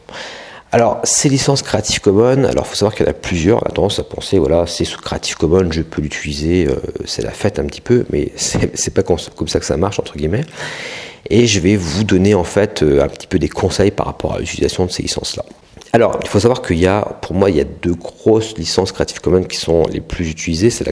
Alors, 0.75 1.00
ces 1.05 1.29
licences 1.29 1.62
Creative 1.62 2.00
Commons, 2.00 2.43
alors 2.43 2.65
il 2.67 2.71
faut 2.71 2.75
savoir 2.75 2.97
qu'il 2.97 3.06
y 3.06 3.09
en 3.09 3.12
a 3.12 3.15
plusieurs. 3.15 3.62
On 3.62 3.67
a 3.67 3.71
tendance 3.71 4.00
à 4.00 4.03
penser, 4.03 4.41
voilà, 4.41 4.67
c'est 4.67 4.85
sous 4.85 5.00
Creative 5.00 5.37
Commons, 5.37 5.71
je 5.71 5.82
peux 5.82 6.03
l'utiliser, 6.03 6.67
euh, 6.67 6.75
c'est 7.05 7.23
la 7.23 7.31
fête 7.31 7.61
un 7.61 7.65
petit 7.67 7.81
peu, 7.81 8.05
mais 8.11 8.32
c'est 8.35 8.93
pas 8.93 9.05
comme 9.05 9.17
ça 9.17 9.61
que 9.61 9.65
ça 9.65 9.76
marche, 9.76 10.00
entre 10.00 10.17
guillemets. 10.17 10.44
Et 11.31 11.47
je 11.47 11.61
vais 11.61 11.76
vous 11.76 12.03
donner 12.03 12.35
en 12.35 12.43
fait 12.43 12.82
euh, 12.82 13.05
un 13.05 13.06
petit 13.06 13.29
peu 13.29 13.38
des 13.38 13.49
conseils 13.49 13.93
par 13.93 14.06
rapport 14.06 14.35
à 14.35 14.41
l'utilisation 14.41 14.85
de 14.85 14.91
ces 14.91 15.05
licences-là. 15.05 15.44
Alors, 15.94 16.19
il 16.20 16.29
faut 16.29 16.41
savoir 16.41 16.61
qu'il 16.61 16.81
y 16.81 16.88
a, 16.88 17.02
pour 17.23 17.37
moi, 17.37 17.50
il 17.50 17.56
y 17.56 17.61
a 17.61 17.64
deux 17.64 17.94
grosses 17.94 18.58
licences 18.58 18.91
Creative 18.91 19.20
Commons 19.20 19.44
qui 19.44 19.56
sont 19.56 19.85
les 19.87 20.00
plus 20.00 20.29
utilisées. 20.29 20.69
C'est 20.69 20.85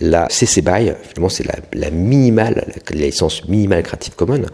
la, 0.00 0.28
CC 0.30 0.62
BY, 0.62 0.92
finalement, 1.02 1.28
c'est 1.28 1.44
la, 1.74 1.90
minimale, 1.90 2.72
la, 2.88 3.06
licence 3.06 3.48
minimale 3.48 3.82
Creative 3.82 4.14
Commons, 4.14 4.46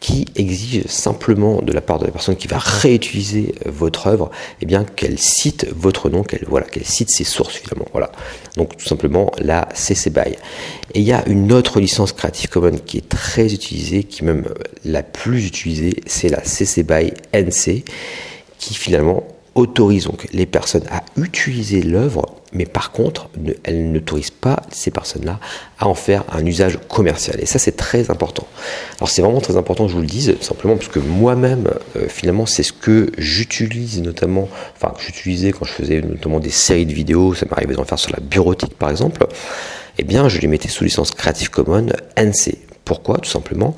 qui 0.00 0.26
exige 0.34 0.84
simplement 0.88 1.62
de 1.62 1.72
la 1.72 1.80
part 1.80 2.00
de 2.00 2.06
la 2.06 2.10
personne 2.10 2.34
qui 2.34 2.48
va 2.48 2.58
réutiliser 2.58 3.54
euh, 3.66 3.70
votre 3.70 4.08
œuvre, 4.08 4.32
eh 4.62 4.66
bien, 4.66 4.82
qu'elle 4.82 5.20
cite 5.20 5.68
votre 5.76 6.10
nom, 6.10 6.24
qu'elle 6.24 6.44
voilà, 6.48 6.66
qu'elle 6.66 6.84
cite 6.84 7.10
ses 7.10 7.22
sources 7.22 7.54
finalement. 7.54 7.86
Voilà. 7.92 8.10
Donc 8.56 8.78
tout 8.78 8.88
simplement 8.88 9.30
la 9.38 9.68
CC 9.74 10.10
BY. 10.10 10.22
Et 10.94 11.00
il 11.00 11.02
y 11.02 11.12
a 11.12 11.22
une 11.28 11.52
autre 11.52 11.78
licence 11.78 12.12
Creative 12.12 12.48
Commons 12.48 12.80
qui 12.84 12.98
est 12.98 13.08
très 13.08 13.54
utilisée, 13.54 14.02
qui 14.02 14.24
est 14.24 14.26
même 14.26 14.46
euh, 14.46 14.54
la 14.84 15.04
plus 15.04 15.46
utilisée, 15.46 16.02
c'est 16.06 16.30
la 16.30 16.42
CC 16.42 16.82
BY 16.82 17.12
NC 17.32 17.84
qui 18.60 18.74
finalement 18.74 19.26
autorise 19.56 20.04
donc 20.04 20.28
les 20.32 20.46
personnes 20.46 20.84
à 20.90 21.02
utiliser 21.16 21.82
l'œuvre, 21.82 22.36
mais 22.52 22.66
par 22.66 22.92
contre, 22.92 23.28
elle 23.64 23.90
n'autorise 23.90 24.30
pas 24.30 24.62
ces 24.70 24.92
personnes-là 24.92 25.40
à 25.78 25.88
en 25.88 25.94
faire 25.94 26.24
un 26.30 26.44
usage 26.46 26.78
commercial. 26.88 27.40
Et 27.40 27.46
ça, 27.46 27.58
c'est 27.58 27.76
très 27.76 28.10
important. 28.10 28.46
Alors, 28.98 29.08
c'est 29.08 29.22
vraiment 29.22 29.40
très 29.40 29.56
important 29.56 29.84
que 29.84 29.90
je 29.90 29.96
vous 29.96 30.02
le 30.02 30.06
dise, 30.06 30.36
simplement 30.40 30.76
parce 30.76 30.88
que 30.88 31.00
moi-même, 31.00 31.68
euh, 31.96 32.06
finalement, 32.08 32.46
c'est 32.46 32.62
ce 32.62 32.72
que 32.72 33.10
j'utilise 33.18 34.00
notamment, 34.02 34.48
enfin, 34.76 34.94
j'utilisais 34.98 35.50
quand 35.50 35.64
je 35.64 35.72
faisais 35.72 36.00
notamment 36.00 36.38
des 36.38 36.50
séries 36.50 36.86
de 36.86 36.94
vidéos, 36.94 37.34
ça 37.34 37.46
m'arrivait 37.50 37.74
d'en 37.74 37.84
faire 37.84 37.98
sur 37.98 38.12
la 38.12 38.20
bureautique 38.20 38.76
par 38.78 38.90
exemple, 38.90 39.26
eh 39.98 40.04
bien, 40.04 40.28
je 40.28 40.38
les 40.38 40.46
mettais 40.46 40.68
sous 40.68 40.84
licence 40.84 41.10
Creative 41.10 41.50
Commons 41.50 41.88
NC. 42.16 42.56
Pourquoi? 42.84 43.18
Tout 43.18 43.30
simplement, 43.30 43.76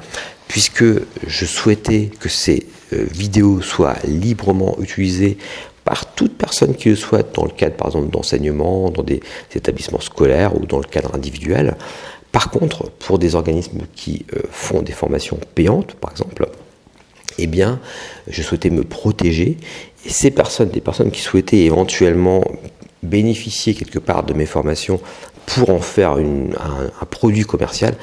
puisque 0.49 0.85
je 1.27 1.47
souhaitais 1.47 2.11
que 2.21 2.29
ces 2.29 2.67
euh, 2.93 3.07
vidéos 3.11 3.61
soient 3.61 3.97
librement 4.05 4.77
utilisées 4.81 5.39
par 5.85 6.15
toute 6.15 6.37
personne 6.37 6.75
qui 6.75 6.91
le 6.91 6.97
souhaite, 6.97 7.35
dans 7.35 7.45
le 7.45 7.51
cadre 7.51 7.77
par 7.77 7.89
exemple 7.89 8.11
d'enseignement, 8.11 8.91
dans 8.91 9.03
des 9.03 9.21
établissements 9.55 10.01
scolaires 10.01 10.55
ou 10.57 10.67
dans 10.67 10.79
le 10.79 10.85
cadre 10.85 11.15
individuel. 11.15 11.77
Par 12.31 12.51
contre, 12.51 12.91
pour 12.91 13.19
des 13.19 13.35
organismes 13.35 13.83
qui 13.95 14.25
euh, 14.35 14.41
font 14.51 14.83
des 14.83 14.93
formations 14.93 15.39
payantes, 15.55 15.95
par 15.95 16.13
exemple, 16.13 16.49
eh 17.39 17.47
bien, 17.47 17.81
je 18.29 18.43
souhaitais 18.43 18.71
me 18.71 18.85
protéger. 18.85 19.59
Et 20.07 20.11
ces 20.11 20.31
personnes, 20.31 20.71
des 20.71 20.81
personnes 20.81 21.11
qui 21.11 21.21
souhaitaient 21.21 21.65
éventuellement 21.65 22.43
bénéficier 23.03 23.75
quelque 23.75 23.99
part 23.99 24.23
de 24.23 24.33
mes 24.33 24.47
formations 24.47 25.01
pour 25.47 25.71
en 25.71 25.81
faire 25.81 26.13
un, 26.13 27.07
produit 27.11 27.43
commercial, 27.43 27.95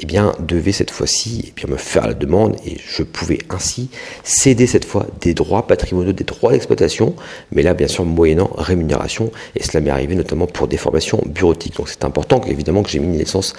eh 0.00 0.06
bien, 0.06 0.32
devait 0.38 0.72
cette 0.72 0.90
fois-ci 0.90 1.46
eh 1.48 1.52
bien, 1.54 1.72
me 1.72 1.76
faire 1.76 2.06
la 2.06 2.14
demande 2.14 2.56
et 2.64 2.76
je 2.78 3.02
pouvais 3.02 3.38
ainsi 3.50 3.90
céder 4.22 4.66
cette 4.66 4.84
fois 4.84 5.06
des 5.20 5.34
droits 5.34 5.66
patrimoniaux, 5.66 6.12
des 6.12 6.24
droits 6.24 6.52
d'exploitation, 6.52 7.14
mais 7.52 7.62
là, 7.62 7.74
bien 7.74 7.88
sûr, 7.88 8.04
moyennant 8.04 8.50
rémunération. 8.56 9.32
Et 9.56 9.62
cela 9.62 9.80
m'est 9.80 9.90
arrivé 9.90 10.14
notamment 10.14 10.46
pour 10.46 10.68
des 10.68 10.76
formations 10.76 11.20
bureautiques. 11.26 11.76
Donc, 11.76 11.88
c'est 11.88 12.04
important 12.04 12.40
évidemment 12.46 12.82
que 12.82 12.90
j'ai 12.90 13.00
mis 13.00 13.06
une 13.06 13.18
licence 13.18 13.54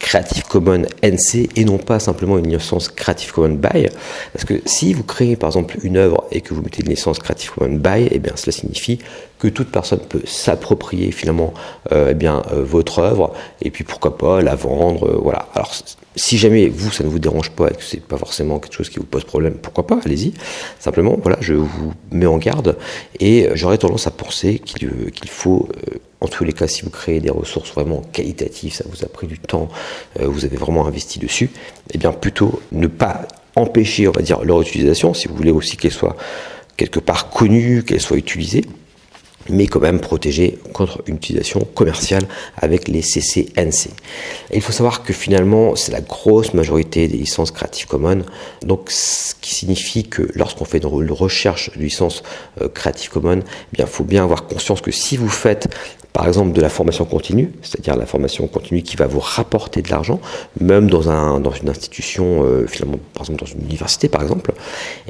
Creative 0.00 0.44
Commons 0.48 0.84
NC 1.02 1.50
et 1.56 1.64
non 1.64 1.78
pas 1.78 1.98
simplement 2.00 2.38
une 2.38 2.48
licence 2.48 2.88
Creative 2.88 3.32
Commons 3.32 3.54
BY. 3.54 3.88
Parce 4.32 4.44
que 4.44 4.60
si 4.66 4.92
vous 4.94 5.04
créez 5.04 5.36
par 5.36 5.50
exemple 5.50 5.76
une 5.82 5.96
œuvre 5.96 6.24
et 6.32 6.40
que 6.40 6.54
vous 6.54 6.62
mettez 6.62 6.82
une 6.82 6.90
licence 6.90 7.18
Creative 7.20 7.52
Commons 7.52 7.78
BY, 7.78 8.08
eh 8.10 8.18
bien, 8.18 8.32
cela 8.36 8.52
signifie 8.52 8.98
que 9.44 9.50
toute 9.50 9.70
personne 9.70 10.00
peut 10.00 10.22
s'approprier 10.24 11.10
finalement 11.10 11.52
euh, 11.92 12.12
eh 12.12 12.14
bien, 12.14 12.42
euh, 12.50 12.64
votre 12.64 13.00
œuvre 13.00 13.34
et 13.60 13.70
puis 13.70 13.84
pourquoi 13.84 14.16
pas 14.16 14.40
la 14.40 14.54
vendre. 14.54 15.06
Euh, 15.06 15.18
voilà. 15.22 15.48
Alors 15.54 15.70
si 16.16 16.38
jamais 16.38 16.68
vous, 16.68 16.90
ça 16.90 17.04
ne 17.04 17.10
vous 17.10 17.18
dérange 17.18 17.50
pas 17.50 17.68
et 17.68 17.74
que 17.74 17.82
c'est 17.82 18.00
pas 18.00 18.16
forcément 18.16 18.58
quelque 18.58 18.72
chose 18.72 18.88
qui 18.88 18.98
vous 18.98 19.04
pose 19.04 19.24
problème, 19.24 19.56
pourquoi 19.60 19.86
pas, 19.86 20.00
allez-y. 20.02 20.32
Simplement, 20.78 21.18
voilà, 21.22 21.36
je 21.42 21.52
vous 21.52 21.92
mets 22.10 22.24
en 22.24 22.38
garde 22.38 22.78
et 23.20 23.50
j'aurais 23.52 23.76
tendance 23.76 24.06
à 24.06 24.10
penser 24.10 24.60
qu'il 24.60 25.28
faut, 25.28 25.68
en 26.22 26.28
tous 26.28 26.44
les 26.44 26.54
cas, 26.54 26.66
si 26.66 26.80
vous 26.80 26.90
créez 26.90 27.20
des 27.20 27.30
ressources 27.30 27.70
vraiment 27.74 28.00
qualitatives, 28.12 28.72
ça 28.72 28.84
vous 28.88 29.04
a 29.04 29.08
pris 29.08 29.26
du 29.26 29.38
temps, 29.38 29.68
vous 30.20 30.44
avez 30.44 30.56
vraiment 30.56 30.86
investi 30.86 31.18
dessus, 31.18 31.50
eh 31.92 31.98
bien 31.98 32.12
plutôt 32.12 32.62
ne 32.72 32.86
pas 32.86 33.26
empêcher, 33.56 34.08
on 34.08 34.12
dire, 34.12 34.42
leur 34.44 34.62
utilisation, 34.62 35.12
si 35.14 35.26
vous 35.28 35.34
voulez 35.34 35.50
aussi 35.50 35.76
qu'elle 35.76 35.92
soit 35.92 36.16
quelque 36.76 37.00
part 37.00 37.28
connue, 37.28 37.82
qu'elle 37.82 38.00
soit 38.00 38.16
utilisée, 38.16 38.64
mais 39.48 39.66
quand 39.66 39.80
même 39.80 40.00
protégée 40.00 40.58
contre 40.72 41.02
une 41.06 41.16
utilisation 41.16 41.60
commerciale 41.60 42.24
avec 42.56 42.88
les 42.88 43.02
CCNC. 43.02 43.90
il 44.52 44.62
faut 44.62 44.72
savoir 44.72 45.02
que 45.02 45.12
finalement, 45.12 45.76
c'est 45.76 45.92
la 45.92 46.00
grosse 46.00 46.54
majorité 46.54 47.08
des 47.08 47.18
licences 47.18 47.50
Creative 47.50 47.86
Commons, 47.86 48.24
donc 48.64 48.90
ce 48.90 49.34
qui 49.40 49.54
signifie 49.54 50.04
que 50.04 50.28
lorsqu'on 50.34 50.64
fait 50.64 50.78
une 50.78 51.10
recherche 51.10 51.70
de 51.76 51.82
licence 51.82 52.22
euh, 52.60 52.68
Creative 52.68 53.10
Commons, 53.10 53.40
eh 53.76 53.82
il 53.82 53.86
faut 53.86 54.04
bien 54.04 54.24
avoir 54.24 54.46
conscience 54.46 54.80
que 54.80 54.90
si 54.90 55.16
vous 55.16 55.28
faites 55.28 55.68
par 56.14 56.28
exemple 56.28 56.52
de 56.52 56.60
la 56.60 56.68
formation 56.68 57.04
continue, 57.04 57.50
c'est-à-dire 57.60 57.96
la 57.96 58.06
formation 58.06 58.46
continue 58.46 58.82
qui 58.82 58.94
va 58.94 59.08
vous 59.08 59.18
rapporter 59.18 59.82
de 59.82 59.90
l'argent, 59.90 60.20
même 60.60 60.88
dans, 60.88 61.10
un, 61.10 61.40
dans 61.40 61.50
une 61.50 61.68
institution, 61.68 62.44
euh, 62.44 62.68
finalement, 62.68 63.00
par 63.14 63.22
exemple 63.22 63.40
dans 63.40 63.50
une 63.50 63.62
université 63.62 64.08
par 64.08 64.22
exemple, 64.22 64.52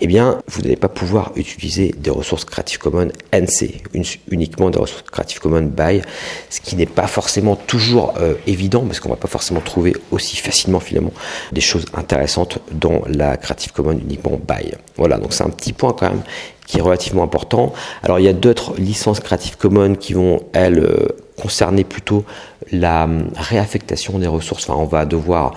eh 0.00 0.06
bien 0.06 0.38
vous 0.48 0.62
n'allez 0.62 0.76
pas 0.76 0.88
pouvoir 0.88 1.32
utiliser 1.36 1.94
des 1.98 2.10
ressources 2.10 2.46
Creative 2.46 2.78
Commons 2.78 3.10
NC, 3.34 3.82
uniquement 4.30 4.70
des 4.70 4.78
ressources 4.78 5.02
Creative 5.02 5.40
Commons 5.40 5.62
BY, 5.62 6.02
ce 6.50 6.60
qui 6.60 6.76
n'est 6.76 6.86
pas 6.86 7.06
forcément 7.06 7.56
toujours 7.56 8.14
euh, 8.20 8.34
évident 8.46 8.82
parce 8.82 9.00
qu'on 9.00 9.08
va 9.08 9.16
pas 9.16 9.28
forcément 9.28 9.60
trouver 9.60 9.94
aussi 10.10 10.36
facilement 10.36 10.80
finalement 10.80 11.12
des 11.52 11.60
choses 11.60 11.84
intéressantes 11.94 12.58
dans 12.72 13.02
la 13.06 13.36
Creative 13.36 13.72
Commons 13.72 13.98
uniquement 13.98 14.38
BY. 14.38 14.72
Voilà, 14.96 15.18
donc 15.18 15.32
c'est 15.32 15.44
un 15.44 15.50
petit 15.50 15.72
point 15.72 15.92
quand 15.92 16.08
même 16.10 16.22
qui 16.66 16.78
est 16.78 16.82
relativement 16.82 17.22
important. 17.22 17.72
Alors 18.02 18.18
il 18.18 18.24
y 18.24 18.28
a 18.28 18.32
d'autres 18.32 18.74
licences 18.78 19.20
Creative 19.20 19.56
Commons 19.56 19.94
qui 19.94 20.14
vont, 20.14 20.40
elles, 20.52 20.78
euh, 20.78 21.08
concerner 21.40 21.84
plutôt 21.84 22.24
la 22.72 23.04
hum, 23.04 23.28
réaffectation 23.36 24.18
des 24.18 24.26
ressources. 24.26 24.68
Enfin, 24.68 24.80
on 24.80 24.86
va 24.86 25.04
devoir 25.04 25.54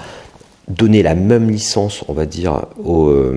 donner 0.67 1.01
la 1.01 1.15
même 1.15 1.49
licence, 1.49 2.03
on 2.07 2.13
va 2.13 2.25
dire, 2.25 2.65
aux, 2.83 3.31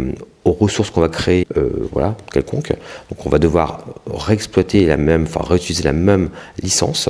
ressources 0.53 0.91
qu'on 0.91 1.01
va 1.01 1.09
créer, 1.09 1.47
euh, 1.57 1.89
voilà, 1.93 2.17
quelconque. 2.33 2.73
Donc 3.11 3.27
on 3.27 3.31
va 3.31 3.39
devoir 3.39 3.85
réexploiter 4.07 4.87
la 4.87 4.97
même, 4.97 5.25
enfin 5.25 5.41
réutiliser 5.43 5.85
la 5.85 5.93
même 5.93 6.31
licence. 6.63 7.09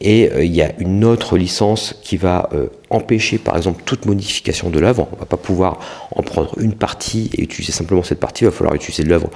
Et 0.00 0.30
euh, 0.30 0.44
il 0.44 0.54
y 0.54 0.60
a 0.60 0.72
une 0.78 1.04
autre 1.04 1.38
licence 1.38 1.94
qui 2.02 2.18
va 2.18 2.50
euh, 2.52 2.66
empêcher 2.90 3.38
par 3.38 3.56
exemple 3.56 3.82
toute 3.86 4.04
modification 4.04 4.68
de 4.68 4.78
l'œuvre. 4.78 5.08
On 5.10 5.14
ne 5.14 5.20
va 5.20 5.26
pas 5.26 5.38
pouvoir 5.38 5.78
en 6.14 6.22
prendre 6.22 6.52
une 6.58 6.74
partie 6.74 7.30
et 7.32 7.42
utiliser 7.42 7.72
simplement 7.72 8.02
cette 8.02 8.20
partie, 8.20 8.44
il 8.44 8.48
va 8.48 8.52
falloir 8.52 8.74
utiliser 8.74 9.04
l'œuvre 9.04 9.30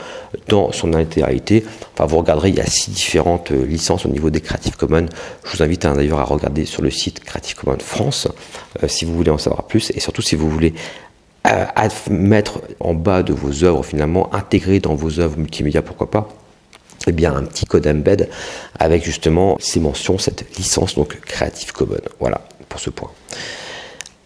dans 0.48 0.70
son 0.70 0.92
intégralité. 0.92 1.64
Enfin, 1.94 2.04
vous 2.04 2.18
regarderez, 2.18 2.50
il 2.50 2.56
y 2.56 2.60
a 2.60 2.66
six 2.66 2.90
différentes 2.90 3.50
licences 3.50 4.04
au 4.04 4.10
niveau 4.10 4.28
des 4.28 4.42
Creative 4.42 4.76
Commons. 4.76 5.06
Je 5.44 5.56
vous 5.56 5.62
invite 5.62 5.86
hein, 5.86 5.94
d'ailleurs 5.94 6.20
à 6.20 6.24
regarder 6.24 6.66
sur 6.66 6.82
le 6.82 6.90
site 6.90 7.20
Creative 7.20 7.56
Commons 7.56 7.78
France 7.78 8.28
si 8.86 9.04
vous 9.04 9.14
voulez 9.14 9.30
en 9.30 9.38
savoir 9.38 9.64
plus 9.64 9.90
et 9.94 10.00
surtout 10.00 10.22
si 10.22 10.36
vous 10.36 10.50
voulez 10.50 10.74
mettre 12.10 12.60
en 12.80 12.94
bas 12.94 13.22
de 13.22 13.32
vos 13.32 13.64
œuvres 13.64 13.84
finalement, 13.84 14.32
intégrer 14.34 14.80
dans 14.80 14.94
vos 14.94 15.20
œuvres 15.20 15.38
multimédia, 15.38 15.82
pourquoi 15.82 16.10
pas 16.10 16.28
eh 17.06 17.12
bien, 17.12 17.34
un 17.34 17.44
petit 17.44 17.64
code 17.64 17.86
embed 17.86 18.28
avec 18.78 19.04
justement 19.04 19.56
ces 19.58 19.80
mentions, 19.80 20.18
cette 20.18 20.44
licence 20.58 20.94
donc 20.94 21.18
Creative 21.20 21.72
Commons. 21.72 21.96
Voilà 22.18 22.42
pour 22.68 22.78
ce 22.78 22.90
point. 22.90 23.10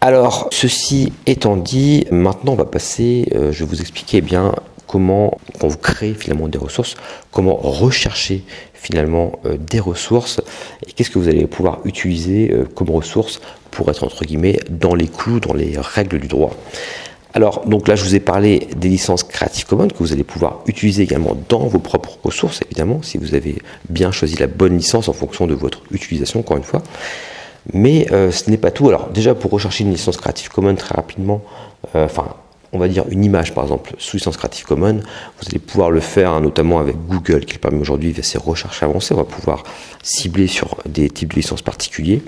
Alors, 0.01 0.49
ceci 0.53 1.13
étant 1.27 1.57
dit, 1.57 2.07
maintenant 2.11 2.53
on 2.53 2.57
va 2.57 2.67
passer, 2.67 3.27
euh, 3.35 3.53
je 3.53 3.61
vais 3.61 3.65
vous 3.65 3.81
expliquer 3.81 4.19
eh 4.19 4.21
bien 4.21 4.55
comment, 4.87 5.39
quand 5.59 5.69
vous 5.69 5.79
créez 5.79 6.15
finalement 6.15 6.49
des 6.49 6.59
ressources, 6.59 6.97
comment 7.31 7.57
rechercher 7.57 8.45
finalement 8.75 9.33
euh, 9.47 9.57
des 9.57 9.81
ressources 9.81 10.43
et 10.87 10.93
qu'est-ce 10.93 11.09
que 11.09 11.19
vous 11.19 11.29
allez 11.29 11.47
pouvoir 11.47 11.79
utiliser 11.85 12.53
euh, 12.53 12.65
comme 12.65 12.91
ressources 12.91 13.41
pour 13.71 13.89
être 13.89 14.05
entre 14.05 14.25
guillemets 14.25 14.61
dans 14.69 14.95
les 14.95 15.09
clous, 15.09 15.41
dans 15.41 15.55
les 15.55 15.75
règles 15.79 16.21
du 16.21 16.29
droit. 16.29 16.55
Alors, 17.35 17.67
donc 17.67 17.89
là, 17.89 17.97
je 17.97 18.05
vous 18.05 18.15
ai 18.15 18.21
parlé 18.21 18.69
des 18.77 18.89
licences 18.89 19.25
Creative 19.25 19.67
Commons 19.67 19.89
que 19.89 19.99
vous 19.99 20.13
allez 20.13 20.23
pouvoir 20.23 20.61
utiliser 20.67 21.03
également 21.03 21.37
dans 21.49 21.67
vos 21.67 21.81
propres 21.81 22.17
ressources, 22.23 22.61
évidemment, 22.65 23.01
si 23.03 23.19
vous 23.19 23.35
avez 23.35 23.61
bien 23.89 24.13
choisi 24.13 24.37
la 24.37 24.47
bonne 24.47 24.77
licence 24.77 25.09
en 25.09 25.13
fonction 25.13 25.49
de 25.49 25.55
votre 25.55 25.83
utilisation, 25.91 26.41
encore 26.41 26.57
une 26.57 26.63
fois. 26.63 26.83
Mais 27.73 28.07
euh, 28.13 28.31
ce 28.31 28.49
n'est 28.51 28.57
pas 28.57 28.71
tout. 28.71 28.89
Alors, 28.89 29.09
déjà, 29.09 29.35
pour 29.35 29.51
rechercher 29.51 29.83
une 29.83 29.91
licence 29.91 30.17
Creative 30.17 30.49
Commons 30.49 30.77
très 30.77 30.95
rapidement, 30.95 31.43
euh, 31.97 32.05
enfin, 32.05 32.37
on 32.75 32.79
va 32.79 32.89
dire 32.89 33.05
une 33.09 33.25
image 33.25 33.55
par 33.55 33.65
exemple 33.65 33.95
sous 33.99 34.17
licence 34.17 34.37
Creative 34.37 34.65
Commons, 34.67 35.01
vous 35.01 35.49
allez 35.49 35.59
pouvoir 35.59 35.91
le 35.91 36.01
faire 36.01 36.41
notamment 36.41 36.81
avec 36.81 36.97
Google 37.09 37.45
qui 37.45 37.59
permet 37.59 37.79
aujourd'hui 37.79 38.13
via 38.13 38.23
ses 38.23 38.39
recherches 38.39 38.83
avancées, 38.83 39.15
on 39.15 39.19
va 39.19 39.25
pouvoir 39.25 39.63
cibler 40.03 40.47
sur 40.47 40.77
des 40.87 41.09
types 41.09 41.31
de 41.31 41.37
licences 41.37 41.63
particuliers. 41.63 42.23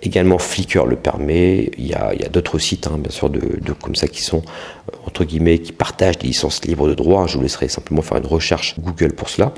Également 0.00 0.38
Flickr 0.38 0.86
le 0.86 0.96
permet, 0.96 1.70
il 1.76 1.86
y 1.86 1.94
a, 1.94 2.14
d'autres 2.32 2.58
sites 2.58 2.86
hein, 2.86 2.96
bien 2.98 3.10
sûr 3.10 3.28
de, 3.28 3.40
comme 3.82 3.96
ça 3.96 4.08
qui 4.08 4.22
sont 4.22 4.38
euh, 4.38 4.96
entre 5.06 5.24
guillemets 5.24 5.58
qui 5.58 5.72
partagent 5.72 6.18
des 6.18 6.28
licences 6.28 6.64
libres 6.64 6.88
de 6.88 6.94
droit, 6.94 7.26
je 7.26 7.36
vous 7.36 7.42
laisserai 7.42 7.68
simplement 7.68 8.02
faire 8.02 8.18
une 8.18 8.26
recherche 8.26 8.78
Google 8.78 9.12
pour 9.12 9.28
cela. 9.28 9.52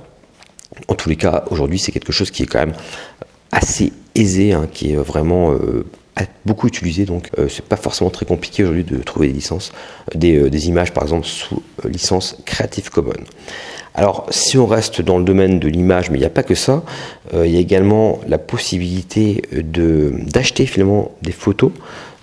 En 0.89 0.95
tous 0.95 1.11
les 1.11 1.17
cas, 1.17 1.45
aujourd'hui, 1.51 1.79
c'est 1.79 1.93
quelque 1.93 2.13
chose 2.13 2.31
qui 2.31 2.45
est 2.45 2.47
quand 2.47 2.61
même 2.61 2.75
assez 3.51 3.93
aisé, 4.15 4.55
hein, 4.55 4.67
qui 4.73 4.93
est 4.93 4.97
vraiment 4.97 5.53
euh, 5.53 5.85
beaucoup 6.45 6.67
utilisé, 6.67 7.05
donc 7.05 7.31
euh, 7.39 7.49
c'est 7.49 7.65
pas 7.65 7.77
forcément 7.77 8.11
très 8.11 8.27
compliqué 8.27 8.63
aujourd'hui 8.65 8.85
de 8.85 9.03
trouver 9.03 9.29
des 9.29 9.35
licences, 9.35 9.73
euh, 10.15 10.19
euh, 10.25 10.51
des, 10.51 10.69
images 10.69 10.93
par 10.93 11.05
exemple 11.05 11.27
sous 11.27 11.63
licence 11.85 12.37
Creative 12.45 12.91
Commons. 12.91 13.13
Alors 13.95 14.27
si 14.31 14.57
on 14.57 14.67
reste 14.67 15.03
dans 15.03 15.19
le 15.19 15.25
domaine 15.25 15.59
de 15.59 15.69
l'image, 15.69 16.11
mais 16.11 16.17
il 16.17 16.21
n'y 16.21 16.27
a 16.27 16.31
pas 16.31 16.43
que 16.43 16.55
ça, 16.55 16.83
il 17.35 17.51
y 17.51 17.57
a 17.59 17.61
également 17.61 18.21
la 18.27 18.39
possibilité 18.39 19.43
de 19.53 20.15
d'acheter 20.29 20.65
finalement 20.65 21.13
des 21.21 21.33
photos 21.33 21.73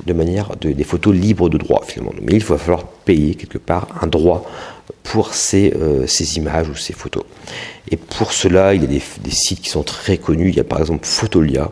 de 0.05 0.13
manière 0.13 0.55
de, 0.60 0.72
des 0.72 0.84
photos 0.84 1.13
libres 1.13 1.48
de 1.48 1.60
droit 1.60 1.84
finalement. 1.86 2.13
Mais 2.24 2.34
il 2.34 2.43
va 2.43 2.58
falloir 2.58 2.86
payer 3.05 3.36
quelque 3.36 3.60
part 3.60 3.88
un 4.01 4.08
droit 4.08 4.50
pour 5.03 5.36
ces, 5.36 5.72
ces 6.08 6.38
images 6.38 6.69
ou 6.69 6.75
ces 6.75 6.93
photos. 6.93 7.24
Et 7.91 7.98
pour 7.98 8.34
cela, 8.34 8.74
il 8.74 8.81
y 8.81 8.86
a 8.86 8.88
des, 8.88 9.01
des, 9.24 9.31
sites 9.31 9.62
qui 9.62 9.69
sont 9.69 9.84
très 9.84 10.17
connus. 10.17 10.50
Il 10.50 10.55
y 10.55 10.60
a 10.60 10.63
par 10.63 10.79
exemple 10.79 11.05
Photolia, 11.05 11.72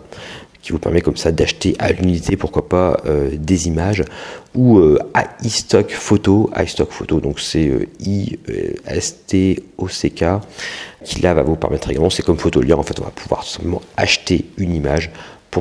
qui 0.67 0.73
vous 0.73 0.79
permet 0.79 0.99
comme 0.99 1.15
ça 1.15 1.31
d'acheter 1.31 1.77
à 1.79 1.93
l'unité, 1.93 2.35
pourquoi 2.35 2.67
pas, 2.67 2.99
euh, 3.05 3.29
des 3.37 3.67
images, 3.69 4.03
ou 4.53 4.79
euh, 4.79 4.99
iStock 5.41 5.91
Photo, 5.91 6.51
iStock 6.61 6.91
Photo, 6.91 7.21
donc 7.21 7.39
c'est 7.39 7.69
euh, 7.69 7.87
I-S-T-O-C-K, 8.01 8.81
qui 11.05 11.21
là 11.21 11.33
va 11.33 11.43
vous 11.43 11.55
permettre 11.55 11.89
également, 11.89 12.09
c'est 12.09 12.21
comme 12.21 12.37
Photolia, 12.37 12.77
en 12.77 12.83
fait 12.83 12.99
on 12.99 13.05
va 13.05 13.11
pouvoir 13.11 13.45
simplement 13.45 13.81
acheter 13.95 14.43
une 14.57 14.75
image 14.75 15.09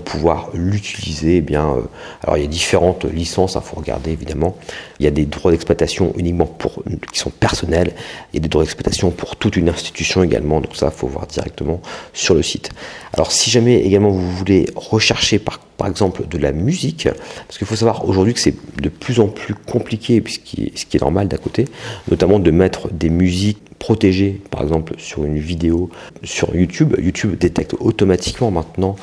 pour 0.00 0.16
pouvoir 0.16 0.50
l'utiliser, 0.54 1.36
eh 1.36 1.40
bien, 1.40 1.70
euh, 1.70 1.82
alors 2.22 2.36
il 2.36 2.42
y 2.42 2.44
a 2.44 2.48
différentes 2.48 3.04
licences, 3.04 3.54
il 3.54 3.58
hein, 3.58 3.60
faut 3.60 3.76
regarder 3.76 4.10
évidemment. 4.10 4.56
Il 4.98 5.04
y 5.04 5.06
a 5.06 5.10
des 5.10 5.26
droits 5.26 5.50
d'exploitation 5.50 6.12
uniquement 6.16 6.46
pour 6.46 6.82
qui 7.12 7.18
sont 7.18 7.30
personnels, 7.30 7.92
il 8.32 8.36
y 8.36 8.38
a 8.38 8.42
des 8.42 8.48
droits 8.48 8.62
d'exploitation 8.62 9.10
pour 9.10 9.36
toute 9.36 9.56
une 9.56 9.68
institution 9.68 10.22
également, 10.22 10.60
donc 10.60 10.76
ça, 10.76 10.90
faut 10.90 11.06
voir 11.06 11.26
directement 11.26 11.80
sur 12.12 12.34
le 12.34 12.42
site. 12.42 12.70
Alors 13.12 13.32
si 13.32 13.50
jamais 13.50 13.80
également 13.80 14.10
vous 14.10 14.30
voulez 14.30 14.66
rechercher 14.76 15.38
par, 15.38 15.58
par 15.58 15.88
exemple 15.88 16.26
de 16.28 16.38
la 16.38 16.52
musique, 16.52 17.08
parce 17.46 17.58
qu'il 17.58 17.66
faut 17.66 17.76
savoir 17.76 18.08
aujourd'hui 18.08 18.34
que 18.34 18.40
c'est 18.40 18.54
de 18.80 18.88
plus 18.88 19.20
en 19.20 19.28
plus 19.28 19.54
compliqué, 19.54 20.22
ce 20.26 20.38
qui 20.38 20.96
est 20.96 21.00
normal 21.00 21.28
d'à 21.28 21.38
côté, 21.38 21.66
notamment 22.10 22.38
de 22.38 22.50
mettre 22.50 22.92
des 22.92 23.10
musiques 23.10 23.60
protégées, 23.78 24.40
par 24.50 24.62
exemple 24.62 24.94
sur 24.98 25.24
une 25.24 25.38
vidéo 25.38 25.90
sur 26.22 26.54
YouTube. 26.54 26.96
YouTube 26.98 27.38
détecte 27.38 27.74
automatiquement 27.78 28.50
maintenant 28.50 28.96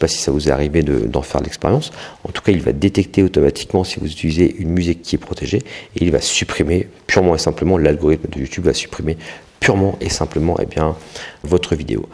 pas 0.00 0.08
si 0.08 0.18
ça 0.18 0.32
vous 0.32 0.48
est 0.48 0.50
arrivé 0.50 0.82
d'en 0.82 1.22
faire 1.22 1.40
l'expérience. 1.42 1.92
En 2.24 2.30
tout 2.32 2.42
cas, 2.42 2.50
il 2.50 2.62
va 2.62 2.72
détecter 2.72 3.22
automatiquement 3.22 3.84
si 3.84 4.00
vous 4.00 4.06
utilisez 4.06 4.56
une 4.58 4.70
musique 4.70 5.02
qui 5.02 5.14
est 5.14 5.18
protégée 5.18 5.58
et 5.58 6.02
il 6.02 6.10
va 6.10 6.20
supprimer 6.20 6.88
purement 7.06 7.36
et 7.36 7.38
simplement, 7.38 7.78
l'algorithme 7.78 8.28
de 8.28 8.40
YouTube 8.40 8.64
va 8.64 8.74
supprimer 8.74 9.16
purement 9.60 9.96
et 10.00 10.08
simplement 10.08 10.56
eh 10.60 10.66
bien, 10.66 10.96
votre 11.44 11.76
vidéo. 11.76 12.08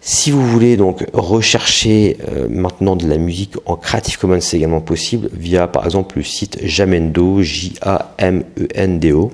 Si 0.00 0.30
vous 0.30 0.46
voulez 0.46 0.76
donc 0.76 1.06
rechercher 1.14 2.18
euh, 2.28 2.46
maintenant 2.50 2.94
de 2.94 3.08
la 3.08 3.16
musique 3.16 3.54
en 3.64 3.76
Creative 3.76 4.18
Commons, 4.18 4.40
c'est 4.40 4.58
également 4.58 4.82
possible 4.82 5.30
via 5.32 5.66
par 5.66 5.86
exemple 5.86 6.18
le 6.18 6.24
site 6.24 6.58
Jamendo, 6.62 7.40
J-A-M-E-N-D-O. 7.40 9.32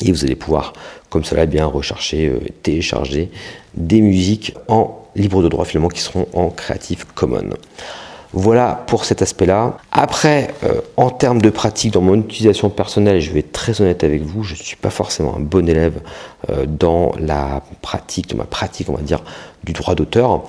Et 0.00 0.10
vous 0.10 0.24
allez 0.24 0.36
pouvoir, 0.36 0.72
comme 1.10 1.24
cela, 1.24 1.42
eh 1.42 1.46
bien 1.46 1.66
rechercher, 1.66 2.28
euh, 2.28 2.38
télécharger 2.62 3.30
des 3.74 4.00
musiques 4.00 4.54
en 4.68 5.03
libres 5.16 5.42
de 5.42 5.48
droit 5.48 5.64
finalement 5.64 5.88
qui 5.88 6.00
seront 6.00 6.26
en 6.32 6.50
Creative 6.50 7.06
Commons. 7.14 7.54
Voilà 8.36 8.82
pour 8.88 9.04
cet 9.04 9.22
aspect-là. 9.22 9.76
Après, 9.92 10.52
euh, 10.64 10.80
en 10.96 11.10
termes 11.10 11.40
de 11.40 11.50
pratique, 11.50 11.92
dans 11.92 12.00
mon 12.00 12.16
utilisation 12.16 12.68
personnelle, 12.68 13.20
je 13.20 13.30
vais 13.30 13.38
être 13.40 13.52
très 13.52 13.80
honnête 13.80 14.02
avec 14.02 14.22
vous, 14.22 14.42
je 14.42 14.54
ne 14.54 14.58
suis 14.58 14.76
pas 14.76 14.90
forcément 14.90 15.36
un 15.36 15.40
bon 15.40 15.68
élève 15.68 16.00
euh, 16.50 16.66
dans 16.66 17.12
la 17.20 17.62
pratique, 17.80 18.30
de 18.30 18.34
ma 18.34 18.42
pratique, 18.42 18.88
on 18.90 18.94
va 18.94 19.02
dire, 19.02 19.22
du 19.62 19.72
droit 19.72 19.94
d'auteur. 19.94 20.42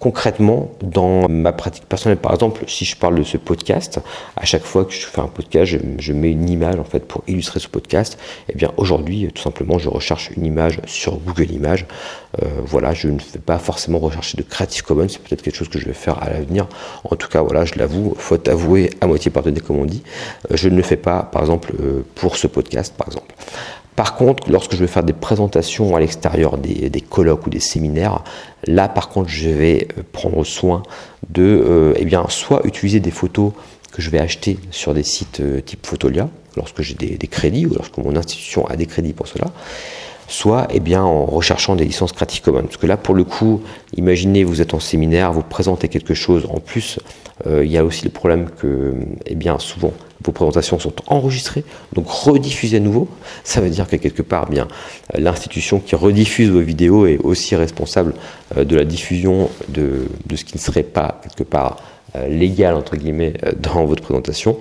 Concrètement, 0.00 0.70
dans 0.82 1.28
ma 1.28 1.52
pratique 1.52 1.84
personnelle, 1.84 2.18
par 2.18 2.32
exemple, 2.32 2.64
si 2.66 2.86
je 2.86 2.96
parle 2.96 3.16
de 3.16 3.22
ce 3.22 3.36
podcast, 3.36 4.00
à 4.34 4.46
chaque 4.46 4.64
fois 4.64 4.86
que 4.86 4.92
je 4.92 5.06
fais 5.06 5.20
un 5.20 5.28
podcast, 5.28 5.76
je, 5.98 6.12
mets 6.12 6.32
une 6.32 6.48
image 6.48 6.76
en 6.76 6.84
fait 6.84 7.00
pour 7.00 7.22
illustrer 7.28 7.60
ce 7.60 7.68
podcast. 7.68 8.18
Eh 8.48 8.54
bien 8.56 8.72
aujourd'hui, 8.78 9.28
tout 9.32 9.42
simplement, 9.42 9.78
je 9.78 9.90
recherche 9.90 10.30
une 10.36 10.46
image 10.46 10.80
sur 10.86 11.18
Google 11.18 11.52
Images. 11.52 11.86
Euh, 12.42 12.46
voilà, 12.64 12.94
je 12.94 13.08
ne 13.08 13.18
fais 13.18 13.38
pas 13.38 13.58
forcément 13.58 13.98
rechercher 13.98 14.38
de 14.38 14.42
Creative 14.42 14.82
Commons. 14.82 15.08
C'est 15.08 15.22
peut-être 15.22 15.42
quelque 15.42 15.56
chose 15.56 15.68
que 15.68 15.78
je 15.78 15.84
vais 15.84 15.92
faire 15.92 16.20
à 16.22 16.30
l'avenir. 16.30 16.66
En 17.04 17.14
tout 17.14 17.28
cas, 17.28 17.42
voilà, 17.42 17.66
je 17.66 17.74
l'avoue, 17.76 18.14
faute 18.16 18.48
avouée, 18.48 18.90
à 19.02 19.06
moitié 19.06 19.30
pardonnée, 19.30 19.60
comme 19.60 19.78
on 19.78 19.84
dit. 19.84 20.02
Euh, 20.50 20.56
je 20.56 20.70
ne 20.70 20.76
le 20.76 20.82
fais 20.82 20.96
pas, 20.96 21.24
par 21.24 21.42
exemple, 21.42 21.74
euh, 21.78 22.06
pour 22.14 22.38
ce 22.38 22.46
podcast, 22.46 22.94
par 22.96 23.08
exemple. 23.08 23.34
Par 24.00 24.14
contre, 24.14 24.50
lorsque 24.50 24.72
je 24.72 24.78
vais 24.78 24.86
faire 24.86 25.02
des 25.02 25.12
présentations 25.12 25.94
à 25.94 26.00
l'extérieur, 26.00 26.56
des, 26.56 27.00
colloques 27.02 27.46
ou 27.46 27.50
des 27.50 27.60
séminaires, 27.60 28.24
là 28.64 28.88
par 28.88 29.10
contre 29.10 29.28
je 29.28 29.50
vais 29.50 29.88
prendre 30.12 30.44
soin 30.44 30.82
de 31.28 31.42
euh, 31.42 31.94
eh 31.96 32.04
bien, 32.04 32.26
soit 32.28 32.62
utiliser 32.64 33.00
des 33.00 33.10
photos 33.10 33.52
que 33.92 34.02
je 34.02 34.10
vais 34.10 34.18
acheter 34.18 34.58
sur 34.70 34.94
des 34.94 35.02
sites 35.02 35.40
euh, 35.40 35.60
type 35.60 35.86
Photolia, 35.86 36.28
lorsque 36.56 36.82
j'ai 36.82 36.94
des, 36.94 37.18
crédits 37.26 37.66
ou 37.66 37.74
lorsque 37.74 37.96
mon 37.98 38.16
institution 38.16 38.66
a 38.66 38.76
des 38.76 38.86
crédits 38.86 39.12
pour 39.12 39.28
cela, 39.28 39.46
soit 40.30 40.66
eh 40.70 40.80
bien, 40.80 41.02
en 41.02 41.26
recherchant 41.26 41.76
des 41.76 41.84
licences 41.84 42.12
Creative 42.12 42.40
Commons. 42.40 42.62
Parce 42.62 42.78
que 42.78 42.86
là, 42.86 42.96
pour 42.96 43.14
le 43.14 43.24
coup, 43.24 43.60
imaginez, 43.96 44.44
vous 44.44 44.62
êtes 44.62 44.72
en 44.72 44.80
séminaire, 44.80 45.32
vous 45.32 45.42
présentez 45.42 45.88
quelque 45.88 46.14
chose, 46.14 46.46
en 46.48 46.60
plus, 46.60 46.98
il 47.46 47.70
y 47.70 47.78
a 47.78 47.84
aussi 47.84 48.04
le 48.04 48.10
problème 48.10 48.50
que, 48.50 48.94
eh 49.26 49.34
bien, 49.34 49.58
souvent, 49.58 49.92
vos 50.22 50.32
présentations 50.32 50.78
sont 50.78 50.92
enregistrées, 51.06 51.64
donc 51.94 52.08
rediffusées 52.08 52.76
à 52.76 52.80
nouveau. 52.80 53.08
Ça 53.44 53.60
veut 53.60 53.70
dire 53.70 53.88
que 53.88 53.96
quelque 53.96 54.22
part, 54.22 54.48
bien, 54.48 54.68
l'institution 55.14 55.80
qui 55.80 55.94
rediffuse 55.94 56.50
vos 56.50 56.60
vidéos 56.60 57.06
est 57.06 57.18
aussi 57.18 57.56
responsable 57.56 58.14
euh, 58.56 58.64
de 58.64 58.76
la 58.76 58.84
diffusion 58.84 59.50
de, 59.68 60.06
ce 60.34 60.44
qui 60.44 60.56
ne 60.56 60.60
serait 60.60 60.82
pas 60.82 61.20
quelque 61.22 61.48
part 61.48 61.78
euh, 62.16 62.28
légal 62.28 62.74
entre 62.74 62.96
guillemets 62.96 63.34
euh, 63.44 63.52
dans 63.58 63.84
votre 63.86 64.02
présentation. 64.02 64.58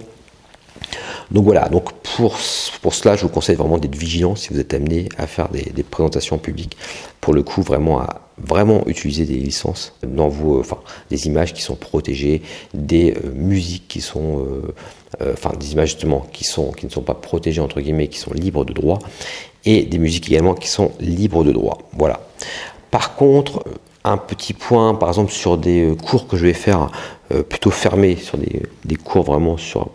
Donc 1.31 1.43
voilà, 1.43 1.67
pour, 2.15 2.37
cela, 2.93 3.15
je 3.15 3.23
vous 3.23 3.29
conseille 3.29 3.55
vraiment 3.55 3.77
d'être 3.77 3.95
vigilant 3.95 4.35
si 4.35 4.49
vous 4.49 4.59
êtes 4.59 4.73
amené 4.73 5.09
à 5.17 5.27
faire 5.27 5.49
des, 5.49 5.83
présentations 5.83 6.37
publiques. 6.37 6.77
Pour 7.21 7.33
le 7.33 7.43
coup, 7.43 7.61
vraiment 7.61 7.99
à 7.99 8.21
vraiment 8.37 8.83
utiliser 8.87 9.25
des 9.25 9.35
licences 9.35 9.93
dans 10.05 10.29
vos, 10.29 10.59
enfin, 10.59 10.77
des 11.09 11.27
images 11.27 11.53
qui 11.53 11.61
sont 11.61 11.75
protégées, 11.75 12.41
des 12.73 13.15
musiques 13.33 13.87
qui 13.87 14.01
sont 14.01 14.45
euh, 15.21 15.33
enfin 15.33 15.51
des 15.59 15.73
images 15.73 15.89
justement 15.89 16.25
qui, 16.31 16.45
sont, 16.45 16.71
qui 16.71 16.85
ne 16.85 16.91
sont 16.91 17.01
pas 17.01 17.15
protégées 17.15 17.61
entre 17.61 17.81
guillemets, 17.81 18.07
qui 18.07 18.19
sont 18.19 18.33
libres 18.33 18.63
de 18.63 18.73
droit, 18.73 18.99
et 19.65 19.83
des 19.83 19.97
musiques 19.97 20.29
également 20.29 20.53
qui 20.53 20.69
sont 20.69 20.91
libres 20.99 21.43
de 21.43 21.51
droit. 21.51 21.79
Voilà. 21.93 22.21
Par 22.91 23.15
contre, 23.15 23.63
un 24.05 24.17
petit 24.17 24.53
point, 24.53 24.95
par 24.95 25.09
exemple 25.09 25.31
sur 25.31 25.57
des 25.57 25.83
euh, 25.83 25.95
cours 25.95 26.27
que 26.27 26.37
je 26.37 26.45
vais 26.45 26.53
faire 26.53 26.89
euh, 27.33 27.43
plutôt 27.43 27.71
fermés, 27.71 28.15
sur 28.15 28.37
des 28.37 28.95
cours 28.95 29.23
vraiment 29.23 29.57
sur 29.57 29.89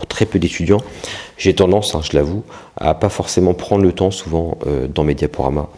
pour 0.00 0.06
très 0.06 0.24
peu 0.24 0.38
d'étudiants, 0.38 0.80
j'ai 1.36 1.54
tendance, 1.54 1.94
hein, 1.94 2.00
je 2.02 2.16
l'avoue, 2.16 2.42
à 2.78 2.94
pas 2.94 3.10
forcément 3.10 3.52
prendre 3.52 3.82
le 3.82 3.92
temps 3.92 4.10
souvent 4.10 4.56
euh, 4.66 4.88
dans 4.88 5.04
mes 5.04 5.14
diaporamas 5.14 5.68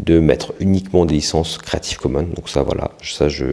de 0.00 0.18
mettre 0.18 0.52
uniquement 0.58 1.04
des 1.04 1.14
licences 1.14 1.58
Creative 1.58 1.96
Commons. 1.96 2.28
Donc 2.34 2.48
ça, 2.48 2.62
voilà, 2.64 2.90
ça, 3.04 3.28
je, 3.28 3.46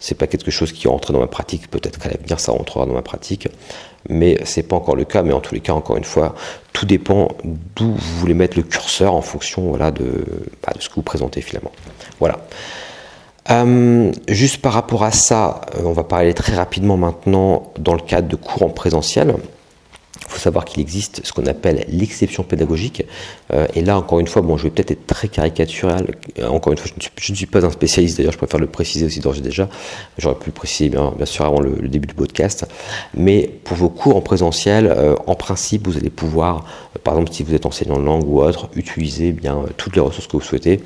c'est 0.00 0.14
pas 0.14 0.26
quelque 0.26 0.50
chose 0.50 0.72
qui 0.72 0.88
rentre 0.88 1.12
dans 1.12 1.20
ma 1.20 1.26
pratique. 1.26 1.70
Peut-être 1.70 1.98
qu'à 1.98 2.08
l'avenir, 2.08 2.40
ça 2.40 2.52
rentrera 2.52 2.86
dans 2.86 2.94
ma 2.94 3.02
pratique, 3.02 3.48
mais 4.08 4.38
c'est 4.44 4.62
pas 4.62 4.76
encore 4.76 4.96
le 4.96 5.04
cas. 5.04 5.22
Mais 5.22 5.34
en 5.34 5.40
tous 5.40 5.54
les 5.54 5.60
cas, 5.60 5.74
encore 5.74 5.98
une 5.98 6.04
fois, 6.04 6.34
tout 6.72 6.86
dépend 6.86 7.28
d'où 7.76 7.92
vous 7.92 8.18
voulez 8.18 8.34
mettre 8.34 8.56
le 8.56 8.62
curseur 8.62 9.12
en 9.12 9.22
fonction, 9.22 9.68
voilà, 9.68 9.90
de, 9.90 10.24
bah, 10.66 10.72
de 10.74 10.80
ce 10.80 10.88
que 10.88 10.94
vous 10.94 11.02
présentez 11.02 11.42
finalement. 11.42 11.72
Voilà. 12.18 12.46
Euh, 13.50 14.12
juste 14.28 14.60
par 14.60 14.74
rapport 14.74 15.02
à 15.02 15.12
ça, 15.12 15.62
euh, 15.74 15.82
on 15.84 15.92
va 15.92 16.04
parler 16.04 16.34
très 16.34 16.54
rapidement 16.54 16.96
maintenant 16.96 17.72
dans 17.78 17.94
le 17.94 18.00
cadre 18.00 18.28
de 18.28 18.36
cours 18.36 18.62
en 18.62 18.68
présentiel. 18.68 19.34
Il 20.30 20.34
faut 20.34 20.38
savoir 20.38 20.64
qu'il 20.64 20.80
existe 20.80 21.22
ce 21.24 21.32
qu'on 21.32 21.46
appelle 21.46 21.84
l'exception 21.88 22.44
pédagogique. 22.44 23.04
Euh, 23.52 23.66
et 23.74 23.82
là, 23.82 23.98
encore 23.98 24.20
une 24.20 24.28
fois, 24.28 24.42
bon, 24.42 24.56
je 24.56 24.62
vais 24.62 24.70
peut-être 24.70 24.92
être 24.92 25.06
très 25.06 25.26
caricatural. 25.26 26.06
Encore 26.46 26.72
une 26.72 26.78
fois, 26.78 26.88
je 27.18 27.32
ne 27.32 27.36
suis, 27.36 27.46
pas 27.46 27.66
un 27.66 27.70
spécialiste, 27.70 28.16
d'ailleurs, 28.16 28.32
je 28.32 28.38
préfère 28.38 28.60
le 28.60 28.68
préciser 28.68 29.04
aussi 29.06 29.18
d'ores 29.18 29.38
et 29.38 29.40
déjà. 29.40 29.68
J'aurais 30.18 30.36
pu 30.36 30.46
le 30.46 30.52
préciser, 30.52 30.88
bien, 30.88 31.12
sûr, 31.24 31.44
avant 31.44 31.60
le, 31.60 31.88
début 31.88 32.06
du 32.06 32.14
podcast. 32.14 32.64
Mais 33.14 33.50
pour 33.64 33.76
vos 33.76 33.88
cours 33.88 34.16
en 34.16 34.20
présentiel, 34.20 34.96
en 35.26 35.34
principe, 35.34 35.88
vous 35.88 35.96
allez 35.96 36.10
pouvoir, 36.10 36.64
par 37.02 37.14
exemple, 37.14 37.32
si 37.32 37.42
vous 37.42 37.54
êtes 37.54 37.66
enseignant 37.66 37.98
de 37.98 38.04
langue 38.04 38.28
ou 38.28 38.40
autre, 38.40 38.68
utiliser 38.76 39.32
bien 39.32 39.64
toutes 39.76 39.96
les 39.96 40.00
ressources 40.00 40.28
que 40.28 40.36
vous 40.36 40.42
souhaitez 40.42 40.80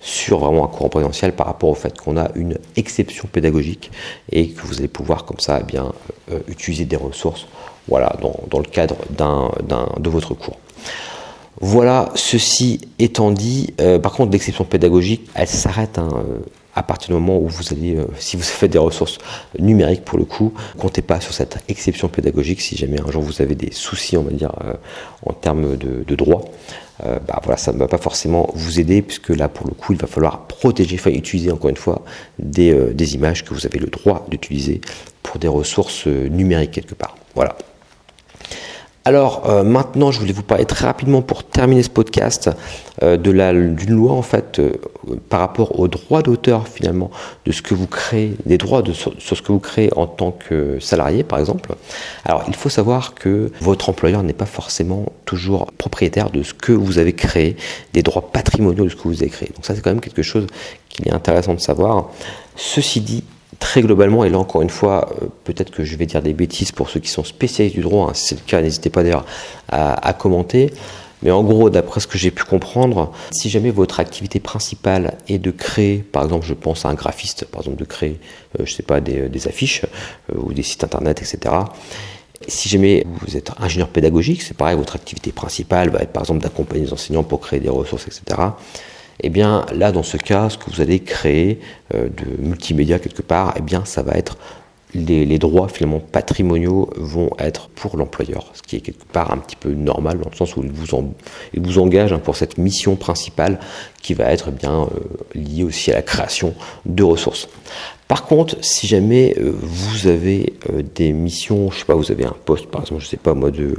sur 0.00 0.38
vraiment 0.38 0.64
un 0.64 0.68
cours 0.68 0.86
en 0.86 0.88
présentiel 0.88 1.34
par 1.34 1.46
rapport 1.46 1.68
au 1.68 1.74
fait 1.74 1.96
qu'on 1.98 2.16
a 2.16 2.30
une 2.34 2.58
exception 2.76 3.28
pédagogique 3.30 3.90
et 4.32 4.48
que 4.48 4.66
vous 4.66 4.78
allez 4.78 4.88
pouvoir 4.88 5.24
comme 5.24 5.38
ça 5.38 5.60
bien 5.60 5.92
euh, 6.32 6.40
utiliser 6.48 6.86
des 6.86 6.96
ressources 6.96 7.46
voilà, 7.90 8.16
dans, 8.50 8.58
le 8.58 8.64
cadre 8.64 8.96
de 9.98 10.10
votre 10.10 10.34
cours. 10.34 10.58
Voilà, 11.60 12.10
ceci 12.14 12.80
étant 12.98 13.30
dit, 13.32 13.74
euh, 13.80 13.98
par 13.98 14.12
contre 14.12 14.32
l'exception 14.32 14.64
pédagogique, 14.64 15.28
elle 15.34 15.48
s'arrête 15.48 15.98
hein, 15.98 16.08
euh, 16.14 16.38
à 16.74 16.82
partir 16.82 17.08
du 17.08 17.14
moment 17.14 17.38
où 17.38 17.48
vous 17.48 17.64
allez, 17.72 17.98
si 18.18 18.36
vous 18.36 18.42
faites 18.42 18.70
des 18.70 18.78
ressources 18.78 19.18
numériques 19.58 20.04
pour 20.04 20.16
le 20.16 20.24
coup, 20.24 20.54
comptez 20.78 21.02
pas 21.02 21.20
sur 21.20 21.34
cette 21.34 21.58
exception 21.68 22.08
pédagogique 22.08 22.62
si 22.62 22.76
jamais 22.76 22.98
un 22.98 23.10
jour 23.10 23.20
vous 23.20 23.42
avez 23.42 23.56
des 23.56 23.72
soucis, 23.72 24.16
on 24.16 24.22
va 24.22 24.30
dire, 24.30 24.52
en 25.26 25.34
termes 25.34 25.76
de, 25.76 26.14
droit. 26.14 26.44
Euh, 27.06 27.18
bah 27.26 27.40
voilà, 27.42 27.56
ça 27.56 27.72
ne 27.72 27.78
va 27.78 27.88
pas 27.88 27.98
forcément 27.98 28.50
vous 28.54 28.80
aider, 28.80 29.02
puisque 29.02 29.30
là, 29.30 29.48
pour 29.48 29.66
le 29.66 29.72
coup, 29.72 29.92
il 29.92 29.98
va 29.98 30.06
falloir 30.06 30.46
protéger, 30.46 30.96
enfin 30.98 31.10
utiliser 31.10 31.50
encore 31.50 31.70
une 31.70 31.76
fois 31.76 32.02
des, 32.38 32.72
euh, 32.72 32.92
images 33.12 33.44
que 33.44 33.54
vous 33.54 33.66
avez 33.66 33.78
le 33.78 33.86
droit 33.86 34.26
d'utiliser 34.28 34.80
pour 35.22 35.38
des 35.38 35.48
ressources 35.48 36.06
euh, 36.06 36.28
numériques 36.28 36.72
quelque 36.72 36.94
part. 36.94 37.16
Voilà. 37.34 37.56
Alors 39.06 39.48
euh, 39.48 39.62
maintenant, 39.62 40.10
je 40.12 40.20
voulais 40.20 40.34
vous 40.34 40.42
parler 40.42 40.66
très 40.66 40.84
rapidement 40.84 41.22
pour 41.22 41.42
terminer 41.42 41.82
ce 41.82 41.88
podcast 41.88 42.50
euh, 43.02 43.16
d'une 43.16 43.94
loi 43.94 44.12
en 44.12 44.20
fait 44.20 44.58
euh, 44.58 44.72
par 45.30 45.40
rapport 45.40 45.80
aux 45.80 45.88
droits 45.88 46.20
d'auteur 46.20 46.68
finalement 46.68 47.10
de 47.46 47.52
ce 47.52 47.62
que 47.62 47.72
vous 47.72 47.86
créez, 47.86 48.36
des 48.44 48.58
droits 48.58 48.82
de, 48.82 48.92
sur, 48.92 49.14
ce 49.18 49.40
que 49.40 49.52
vous 49.52 49.58
créez 49.58 49.90
en 49.96 50.06
tant 50.06 50.32
que 50.32 50.78
salarié 50.80 51.24
par 51.24 51.38
exemple. 51.38 51.74
Alors 52.26 52.44
il 52.46 52.54
faut 52.54 52.68
savoir 52.68 53.14
que 53.14 53.50
votre 53.62 53.88
employeur 53.88 54.22
n'est 54.22 54.34
pas 54.34 54.44
forcément 54.44 55.06
toujours 55.24 55.72
propriétaire 55.78 56.28
de 56.28 56.42
ce 56.42 56.52
que 56.52 56.72
vous 56.72 56.98
avez 56.98 57.14
créé, 57.14 57.56
des 57.94 58.02
droits 58.02 58.30
patrimoniaux 58.30 58.84
de 58.84 58.90
ce 58.90 58.96
que 58.96 59.08
vous 59.08 59.22
avez 59.22 59.30
créé. 59.30 59.50
Donc 59.54 59.64
ça 59.64 59.74
c'est 59.74 59.80
quand 59.80 59.90
même 59.90 60.02
quelque 60.02 60.22
chose 60.22 60.46
qui 60.90 61.08
est 61.08 61.12
intéressant 61.12 61.54
de 61.54 61.60
savoir. 61.60 62.10
Ceci 62.54 63.00
dit, 63.00 63.24
très 63.58 63.82
globalement, 63.82 64.24
et 64.24 64.30
là 64.30 64.38
encore 64.38 64.62
une 64.62 64.70
fois, 64.70 65.10
euh, 65.22 65.26
peut-être 65.44 65.70
que 65.70 65.84
je 65.84 65.96
vais 65.96 66.06
dire 66.06 66.22
des 66.22 66.34
bêtises 66.34 66.72
pour 66.72 66.88
ceux 66.88 67.00
qui 67.00 67.10
sont 67.10 67.24
spécialistes 67.24 67.76
du 67.76 67.82
droit, 67.82 68.10
hein, 68.10 68.14
si 68.14 68.28
c'est 68.28 68.34
le 68.36 68.46
cas, 68.46 68.62
n'hésitez 68.62 68.90
pas 68.90 69.02
d'ailleurs 69.02 69.26
à, 69.68 70.12
commenter. 70.12 70.72
Mais 71.22 71.30
en 71.30 71.44
gros, 71.44 71.68
d'après 71.68 72.00
ce 72.00 72.06
que 72.06 72.16
j'ai 72.16 72.30
pu 72.30 72.44
comprendre, 72.44 73.12
si 73.30 73.50
jamais 73.50 73.70
votre 73.70 74.00
activité 74.00 74.40
principale 74.40 75.18
est 75.28 75.38
de 75.38 75.50
créer, 75.50 75.98
par 75.98 76.24
exemple, 76.24 76.46
je 76.46 76.54
pense 76.54 76.86
à 76.86 76.88
un 76.88 76.94
graphiste, 76.94 77.44
par 77.44 77.60
exemple, 77.60 77.76
de 77.76 77.84
créer, 77.84 78.18
euh, 78.58 78.64
je 78.64 78.72
sais 78.72 78.82
pas, 78.82 79.00
des, 79.00 79.46
affiches 79.46 79.84
euh, 80.32 80.38
ou 80.38 80.54
des 80.54 80.62
sites 80.62 80.82
internet, 80.82 81.20
etc. 81.20 81.54
Si 82.48 82.70
jamais 82.70 83.04
vous 83.20 83.36
êtes 83.36 83.50
ingénieur 83.58 83.88
pédagogique, 83.88 84.40
c'est 84.40 84.56
pareil, 84.56 84.76
votre 84.76 84.96
activité 84.96 85.30
principale 85.30 85.90
va 85.90 85.98
être 85.98 86.12
par 86.12 86.22
exemple 86.22 86.40
d'accompagner 86.40 86.86
les 86.86 86.92
enseignants 86.92 87.22
pour 87.22 87.40
créer 87.40 87.60
des 87.60 87.68
ressources, 87.68 88.06
etc 88.06 88.40
eh 89.22 89.30
bien 89.30 89.66
là 89.74 89.92
dans 89.92 90.02
ce 90.02 90.16
cas, 90.16 90.48
ce 90.48 90.58
que 90.58 90.70
vous 90.70 90.80
allez 90.80 91.00
créer 91.00 91.60
euh, 91.94 92.08
de 92.08 92.42
multimédia 92.42 92.98
quelque 92.98 93.22
part, 93.22 93.54
eh 93.56 93.62
bien 93.62 93.84
ça 93.84 94.02
va 94.02 94.12
être 94.12 94.36
les, 94.94 95.38
droits 95.38 95.68
finalement 95.68 96.00
patrimoniaux 96.00 96.90
vont 96.96 97.30
être 97.38 97.68
pour 97.68 97.96
l'employeur, 97.96 98.50
ce 98.54 98.62
qui 98.62 98.76
est 98.76 98.80
quelque 98.80 99.04
part 99.04 99.32
un 99.32 99.38
petit 99.38 99.56
peu 99.56 99.70
normal 99.72 100.18
dans 100.18 100.30
le 100.30 100.36
sens 100.36 100.56
où 100.56 100.62
il 100.62 100.72
vous, 100.72 101.14
vous 101.56 101.78
engage 101.78 102.12
hein, 102.12 102.18
pour 102.18 102.36
cette 102.36 102.58
mission 102.58 102.96
principale 102.96 103.60
qui 104.02 104.14
va 104.14 104.24
être 104.32 104.48
eh 104.48 104.52
bien 104.52 104.82
euh, 104.82 104.86
liée 105.34 105.64
aussi 105.64 105.90
à 105.92 105.94
la 105.94 106.02
création 106.02 106.54
de 106.86 107.02
ressources. 107.02 107.48
Par 108.08 108.24
contre, 108.24 108.56
si 108.60 108.88
jamais 108.88 109.36
euh, 109.38 109.52
vous 109.62 110.08
avez 110.08 110.54
des 110.96 111.12
missions, 111.12 111.70
je 111.70 111.78
sais 111.78 111.84
pas, 111.84 111.94
vous 111.94 112.10
avez 112.10 112.24
un 112.24 112.36
poste 112.44 112.66
par 112.66 112.82
exemple, 112.82 113.02
je 113.02 113.06
sais 113.06 113.16
pas 113.16 113.34
moi 113.34 113.50
de 113.50 113.76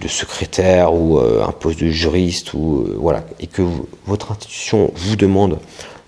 de 0.00 0.08
secrétaire 0.08 0.92
ou 0.92 1.18
euh, 1.18 1.44
un 1.44 1.52
poste 1.52 1.80
de 1.80 1.88
juriste 1.88 2.54
ou 2.54 2.84
euh, 2.86 2.96
voilà 2.98 3.24
et 3.40 3.46
que 3.46 3.62
votre 4.06 4.32
institution 4.32 4.92
vous 4.94 5.16
demande 5.16 5.58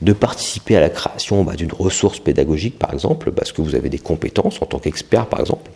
de 0.01 0.13
participer 0.13 0.77
à 0.77 0.81
la 0.81 0.89
création 0.89 1.45
bah, 1.45 1.55
d'une 1.55 1.73
ressource 1.73 2.21
pédagogique 2.21 2.79
par 2.79 2.93
exemple 2.93 3.31
parce 3.33 3.53
que 3.53 3.63
vous 3.63 3.75
avez 3.75 3.89
des 3.89 3.99
compétences 3.99 4.61
en 4.63 4.67
tant 4.67 4.79
qu'expert 4.79 5.27
par 5.27 5.41
exemple 5.41 5.71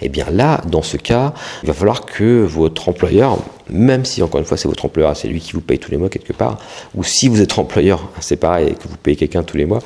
eh 0.00 0.08
bien 0.08 0.26
là, 0.30 0.60
dans 0.68 0.82
ce 0.82 0.96
cas, 0.96 1.32
il 1.62 1.66
va 1.66 1.74
falloir 1.74 2.06
que 2.06 2.42
votre 2.42 2.88
employeur, 2.88 3.38
même 3.68 4.04
si 4.04 4.22
encore 4.22 4.38
une 4.38 4.46
fois 4.46 4.56
c'est 4.56 4.68
votre 4.68 4.84
employeur, 4.84 5.16
c'est 5.16 5.28
lui 5.28 5.40
qui 5.40 5.52
vous 5.52 5.60
paye 5.60 5.78
tous 5.78 5.90
les 5.90 5.96
mois 5.96 6.08
quelque 6.08 6.32
part, 6.32 6.58
ou 6.94 7.02
si 7.02 7.28
vous 7.28 7.40
êtes 7.40 7.58
employeur, 7.58 8.08
c'est 8.20 8.36
pareil, 8.36 8.74
que 8.74 8.88
vous 8.88 8.96
payez 8.96 9.16
quelqu'un 9.16 9.42
tous 9.42 9.56
les 9.56 9.66
mois, 9.66 9.80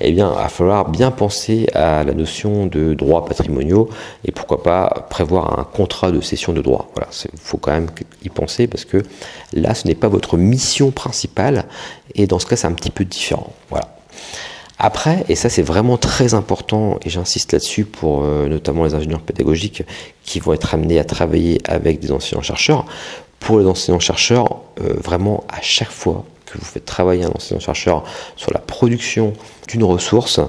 eh 0.00 0.12
bien 0.12 0.30
il 0.32 0.42
va 0.42 0.48
falloir 0.48 0.88
bien 0.88 1.10
penser 1.10 1.68
à 1.74 2.04
la 2.04 2.14
notion 2.14 2.66
de 2.66 2.94
droits 2.94 3.24
patrimoniaux 3.24 3.88
et 4.24 4.32
pourquoi 4.32 4.62
pas 4.62 5.06
prévoir 5.10 5.58
un 5.58 5.64
contrat 5.64 6.10
de 6.10 6.20
cession 6.20 6.52
de 6.52 6.62
droits. 6.62 6.88
Voilà, 6.94 7.08
il 7.24 7.38
faut 7.38 7.58
quand 7.58 7.72
même 7.72 7.88
y 8.24 8.28
penser 8.28 8.66
parce 8.66 8.84
que 8.84 9.02
là 9.52 9.74
ce 9.74 9.86
n'est 9.86 9.94
pas 9.94 10.08
votre 10.08 10.36
mission 10.36 10.90
principale 10.90 11.66
et 12.14 12.26
dans 12.26 12.38
ce 12.38 12.46
cas 12.46 12.56
c'est 12.56 12.66
un 12.66 12.72
petit 12.72 12.90
peu 12.90 13.04
différent. 13.04 13.52
Voilà. 13.70 13.96
Après, 14.78 15.24
et 15.28 15.36
ça 15.36 15.48
c'est 15.48 15.62
vraiment 15.62 15.96
très 15.96 16.34
important, 16.34 16.98
et 17.04 17.08
j'insiste 17.08 17.52
là-dessus 17.52 17.84
pour 17.84 18.24
euh, 18.24 18.46
notamment 18.46 18.84
les 18.84 18.94
ingénieurs 18.94 19.22
pédagogiques 19.22 19.82
qui 20.22 20.38
vont 20.38 20.52
être 20.52 20.74
amenés 20.74 20.98
à 20.98 21.04
travailler 21.04 21.60
avec 21.64 21.98
des 21.98 22.12
enseignants-chercheurs, 22.12 22.84
pour 23.40 23.58
les 23.58 23.66
enseignants-chercheurs, 23.66 24.60
euh, 24.82 24.94
vraiment 25.02 25.44
à 25.48 25.62
chaque 25.62 25.90
fois 25.90 26.24
que 26.44 26.58
vous 26.58 26.64
faites 26.64 26.84
travailler 26.84 27.24
un 27.24 27.32
enseignant-chercheur 27.34 28.04
sur 28.36 28.52
la 28.52 28.60
production 28.60 29.32
d'une 29.66 29.82
ressource, 29.82 30.40
euh, 30.40 30.44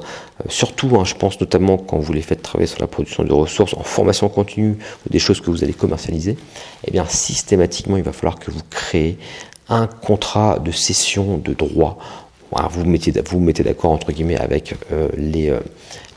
surtout 0.50 0.90
hein, 1.00 1.06
je 1.06 1.16
pense 1.16 1.40
notamment 1.40 1.78
quand 1.78 1.98
vous 1.98 2.12
les 2.12 2.22
faites 2.22 2.42
travailler 2.42 2.68
sur 2.68 2.82
la 2.82 2.88
production 2.88 3.24
de 3.24 3.32
ressources 3.32 3.74
en 3.76 3.84
formation 3.84 4.28
continue 4.28 4.78
ou 5.06 5.10
des 5.10 5.20
choses 5.20 5.40
que 5.40 5.50
vous 5.50 5.63
allez 5.63 5.74
commercialiser, 5.74 6.38
eh 6.86 6.92
bien 6.92 7.06
systématiquement 7.08 7.96
il 7.96 8.04
va 8.04 8.12
falloir 8.12 8.38
que 8.38 8.52
vous 8.52 8.62
créez 8.70 9.18
un 9.70 9.88
contrat 9.88 10.60
de 10.60 10.72
cession 10.72 11.38
de 11.38 11.54
droit 11.54 11.98
vous 12.51 12.83
vous 12.83 13.39
mettez, 13.39 13.63
d'accord 13.63 13.91
entre 13.91 14.12
guillemets 14.12 14.38
avec 14.38 14.75
euh, 14.91 15.10
les, 15.17 15.49
euh, 15.49 15.60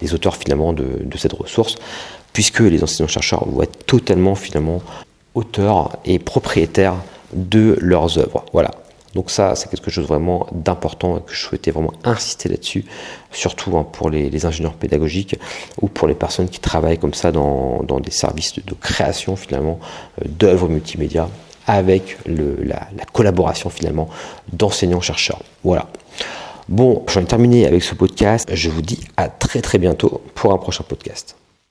les, 0.01 0.15
auteurs 0.15 0.37
finalement 0.37 0.73
de, 0.73 1.17
cette 1.17 1.33
ressource, 1.33 1.77
puisque 2.33 2.61
les 2.61 2.83
enseignants-chercheurs 2.83 3.47
vont 3.49 3.63
être 3.63 3.85
totalement 3.87 4.35
finalement 4.35 4.83
auteurs 5.35 5.97
et 6.05 6.19
propriétaires 6.19 6.97
de 7.33 7.77
leurs 7.81 8.19
œuvres. 8.19 8.45
Voilà. 8.53 8.71
Donc 9.15 9.31
ça, 9.31 9.57
c'est 9.57 9.69
quelque 9.69 9.91
chose 9.91 10.07
vraiment 10.07 10.47
d'important 10.53 11.19
que 11.19 11.35
je 11.35 11.41
souhaitais 11.41 11.73
vraiment 11.73 11.93
insister 12.05 12.49
là-dessus, 12.49 12.85
surtout 13.33 13.77
hein, 13.77 13.85
pour 13.85 14.09
les, 14.09 14.47
ingénieurs 14.47 14.75
pédagogiques 14.75 15.37
ou 15.83 15.89
pour 15.89 16.07
les 16.07 16.15
personnes 16.15 16.49
qui 16.49 16.61
travaillent 16.61 16.99
comme 16.99 17.15
ça 17.15 17.33
dans, 17.33 17.83
des 18.01 18.13
services 18.13 18.55
de, 18.55 18.63
de 18.65 18.75
création 18.75 19.35
finalement 19.35 19.81
euh, 20.21 20.29
d'œuvres 20.29 20.69
multimédia 20.69 21.29
avec 21.71 22.19
la, 22.27 22.89
la 22.97 23.05
collaboration 23.13 23.71
finalement 23.71 24.09
d'enseignants-chercheurs. 24.53 25.41
Voilà. 25.63 25.87
Bon, 26.69 27.05
j'en 27.09 27.23
ai 27.23 27.25
terminé 27.25 27.67
avec 27.67 27.83
ce 27.83 27.95
podcast. 27.95 28.49
Je 28.53 28.71
vous 28.71 28.83
dis 28.83 29.01
à 29.17 29.29
très 29.29 29.61
très 29.61 29.79
bientôt 29.79 30.21
pour 30.35 30.53
un 30.53 30.59
prochain 30.59 30.85
podcast. 30.87 31.37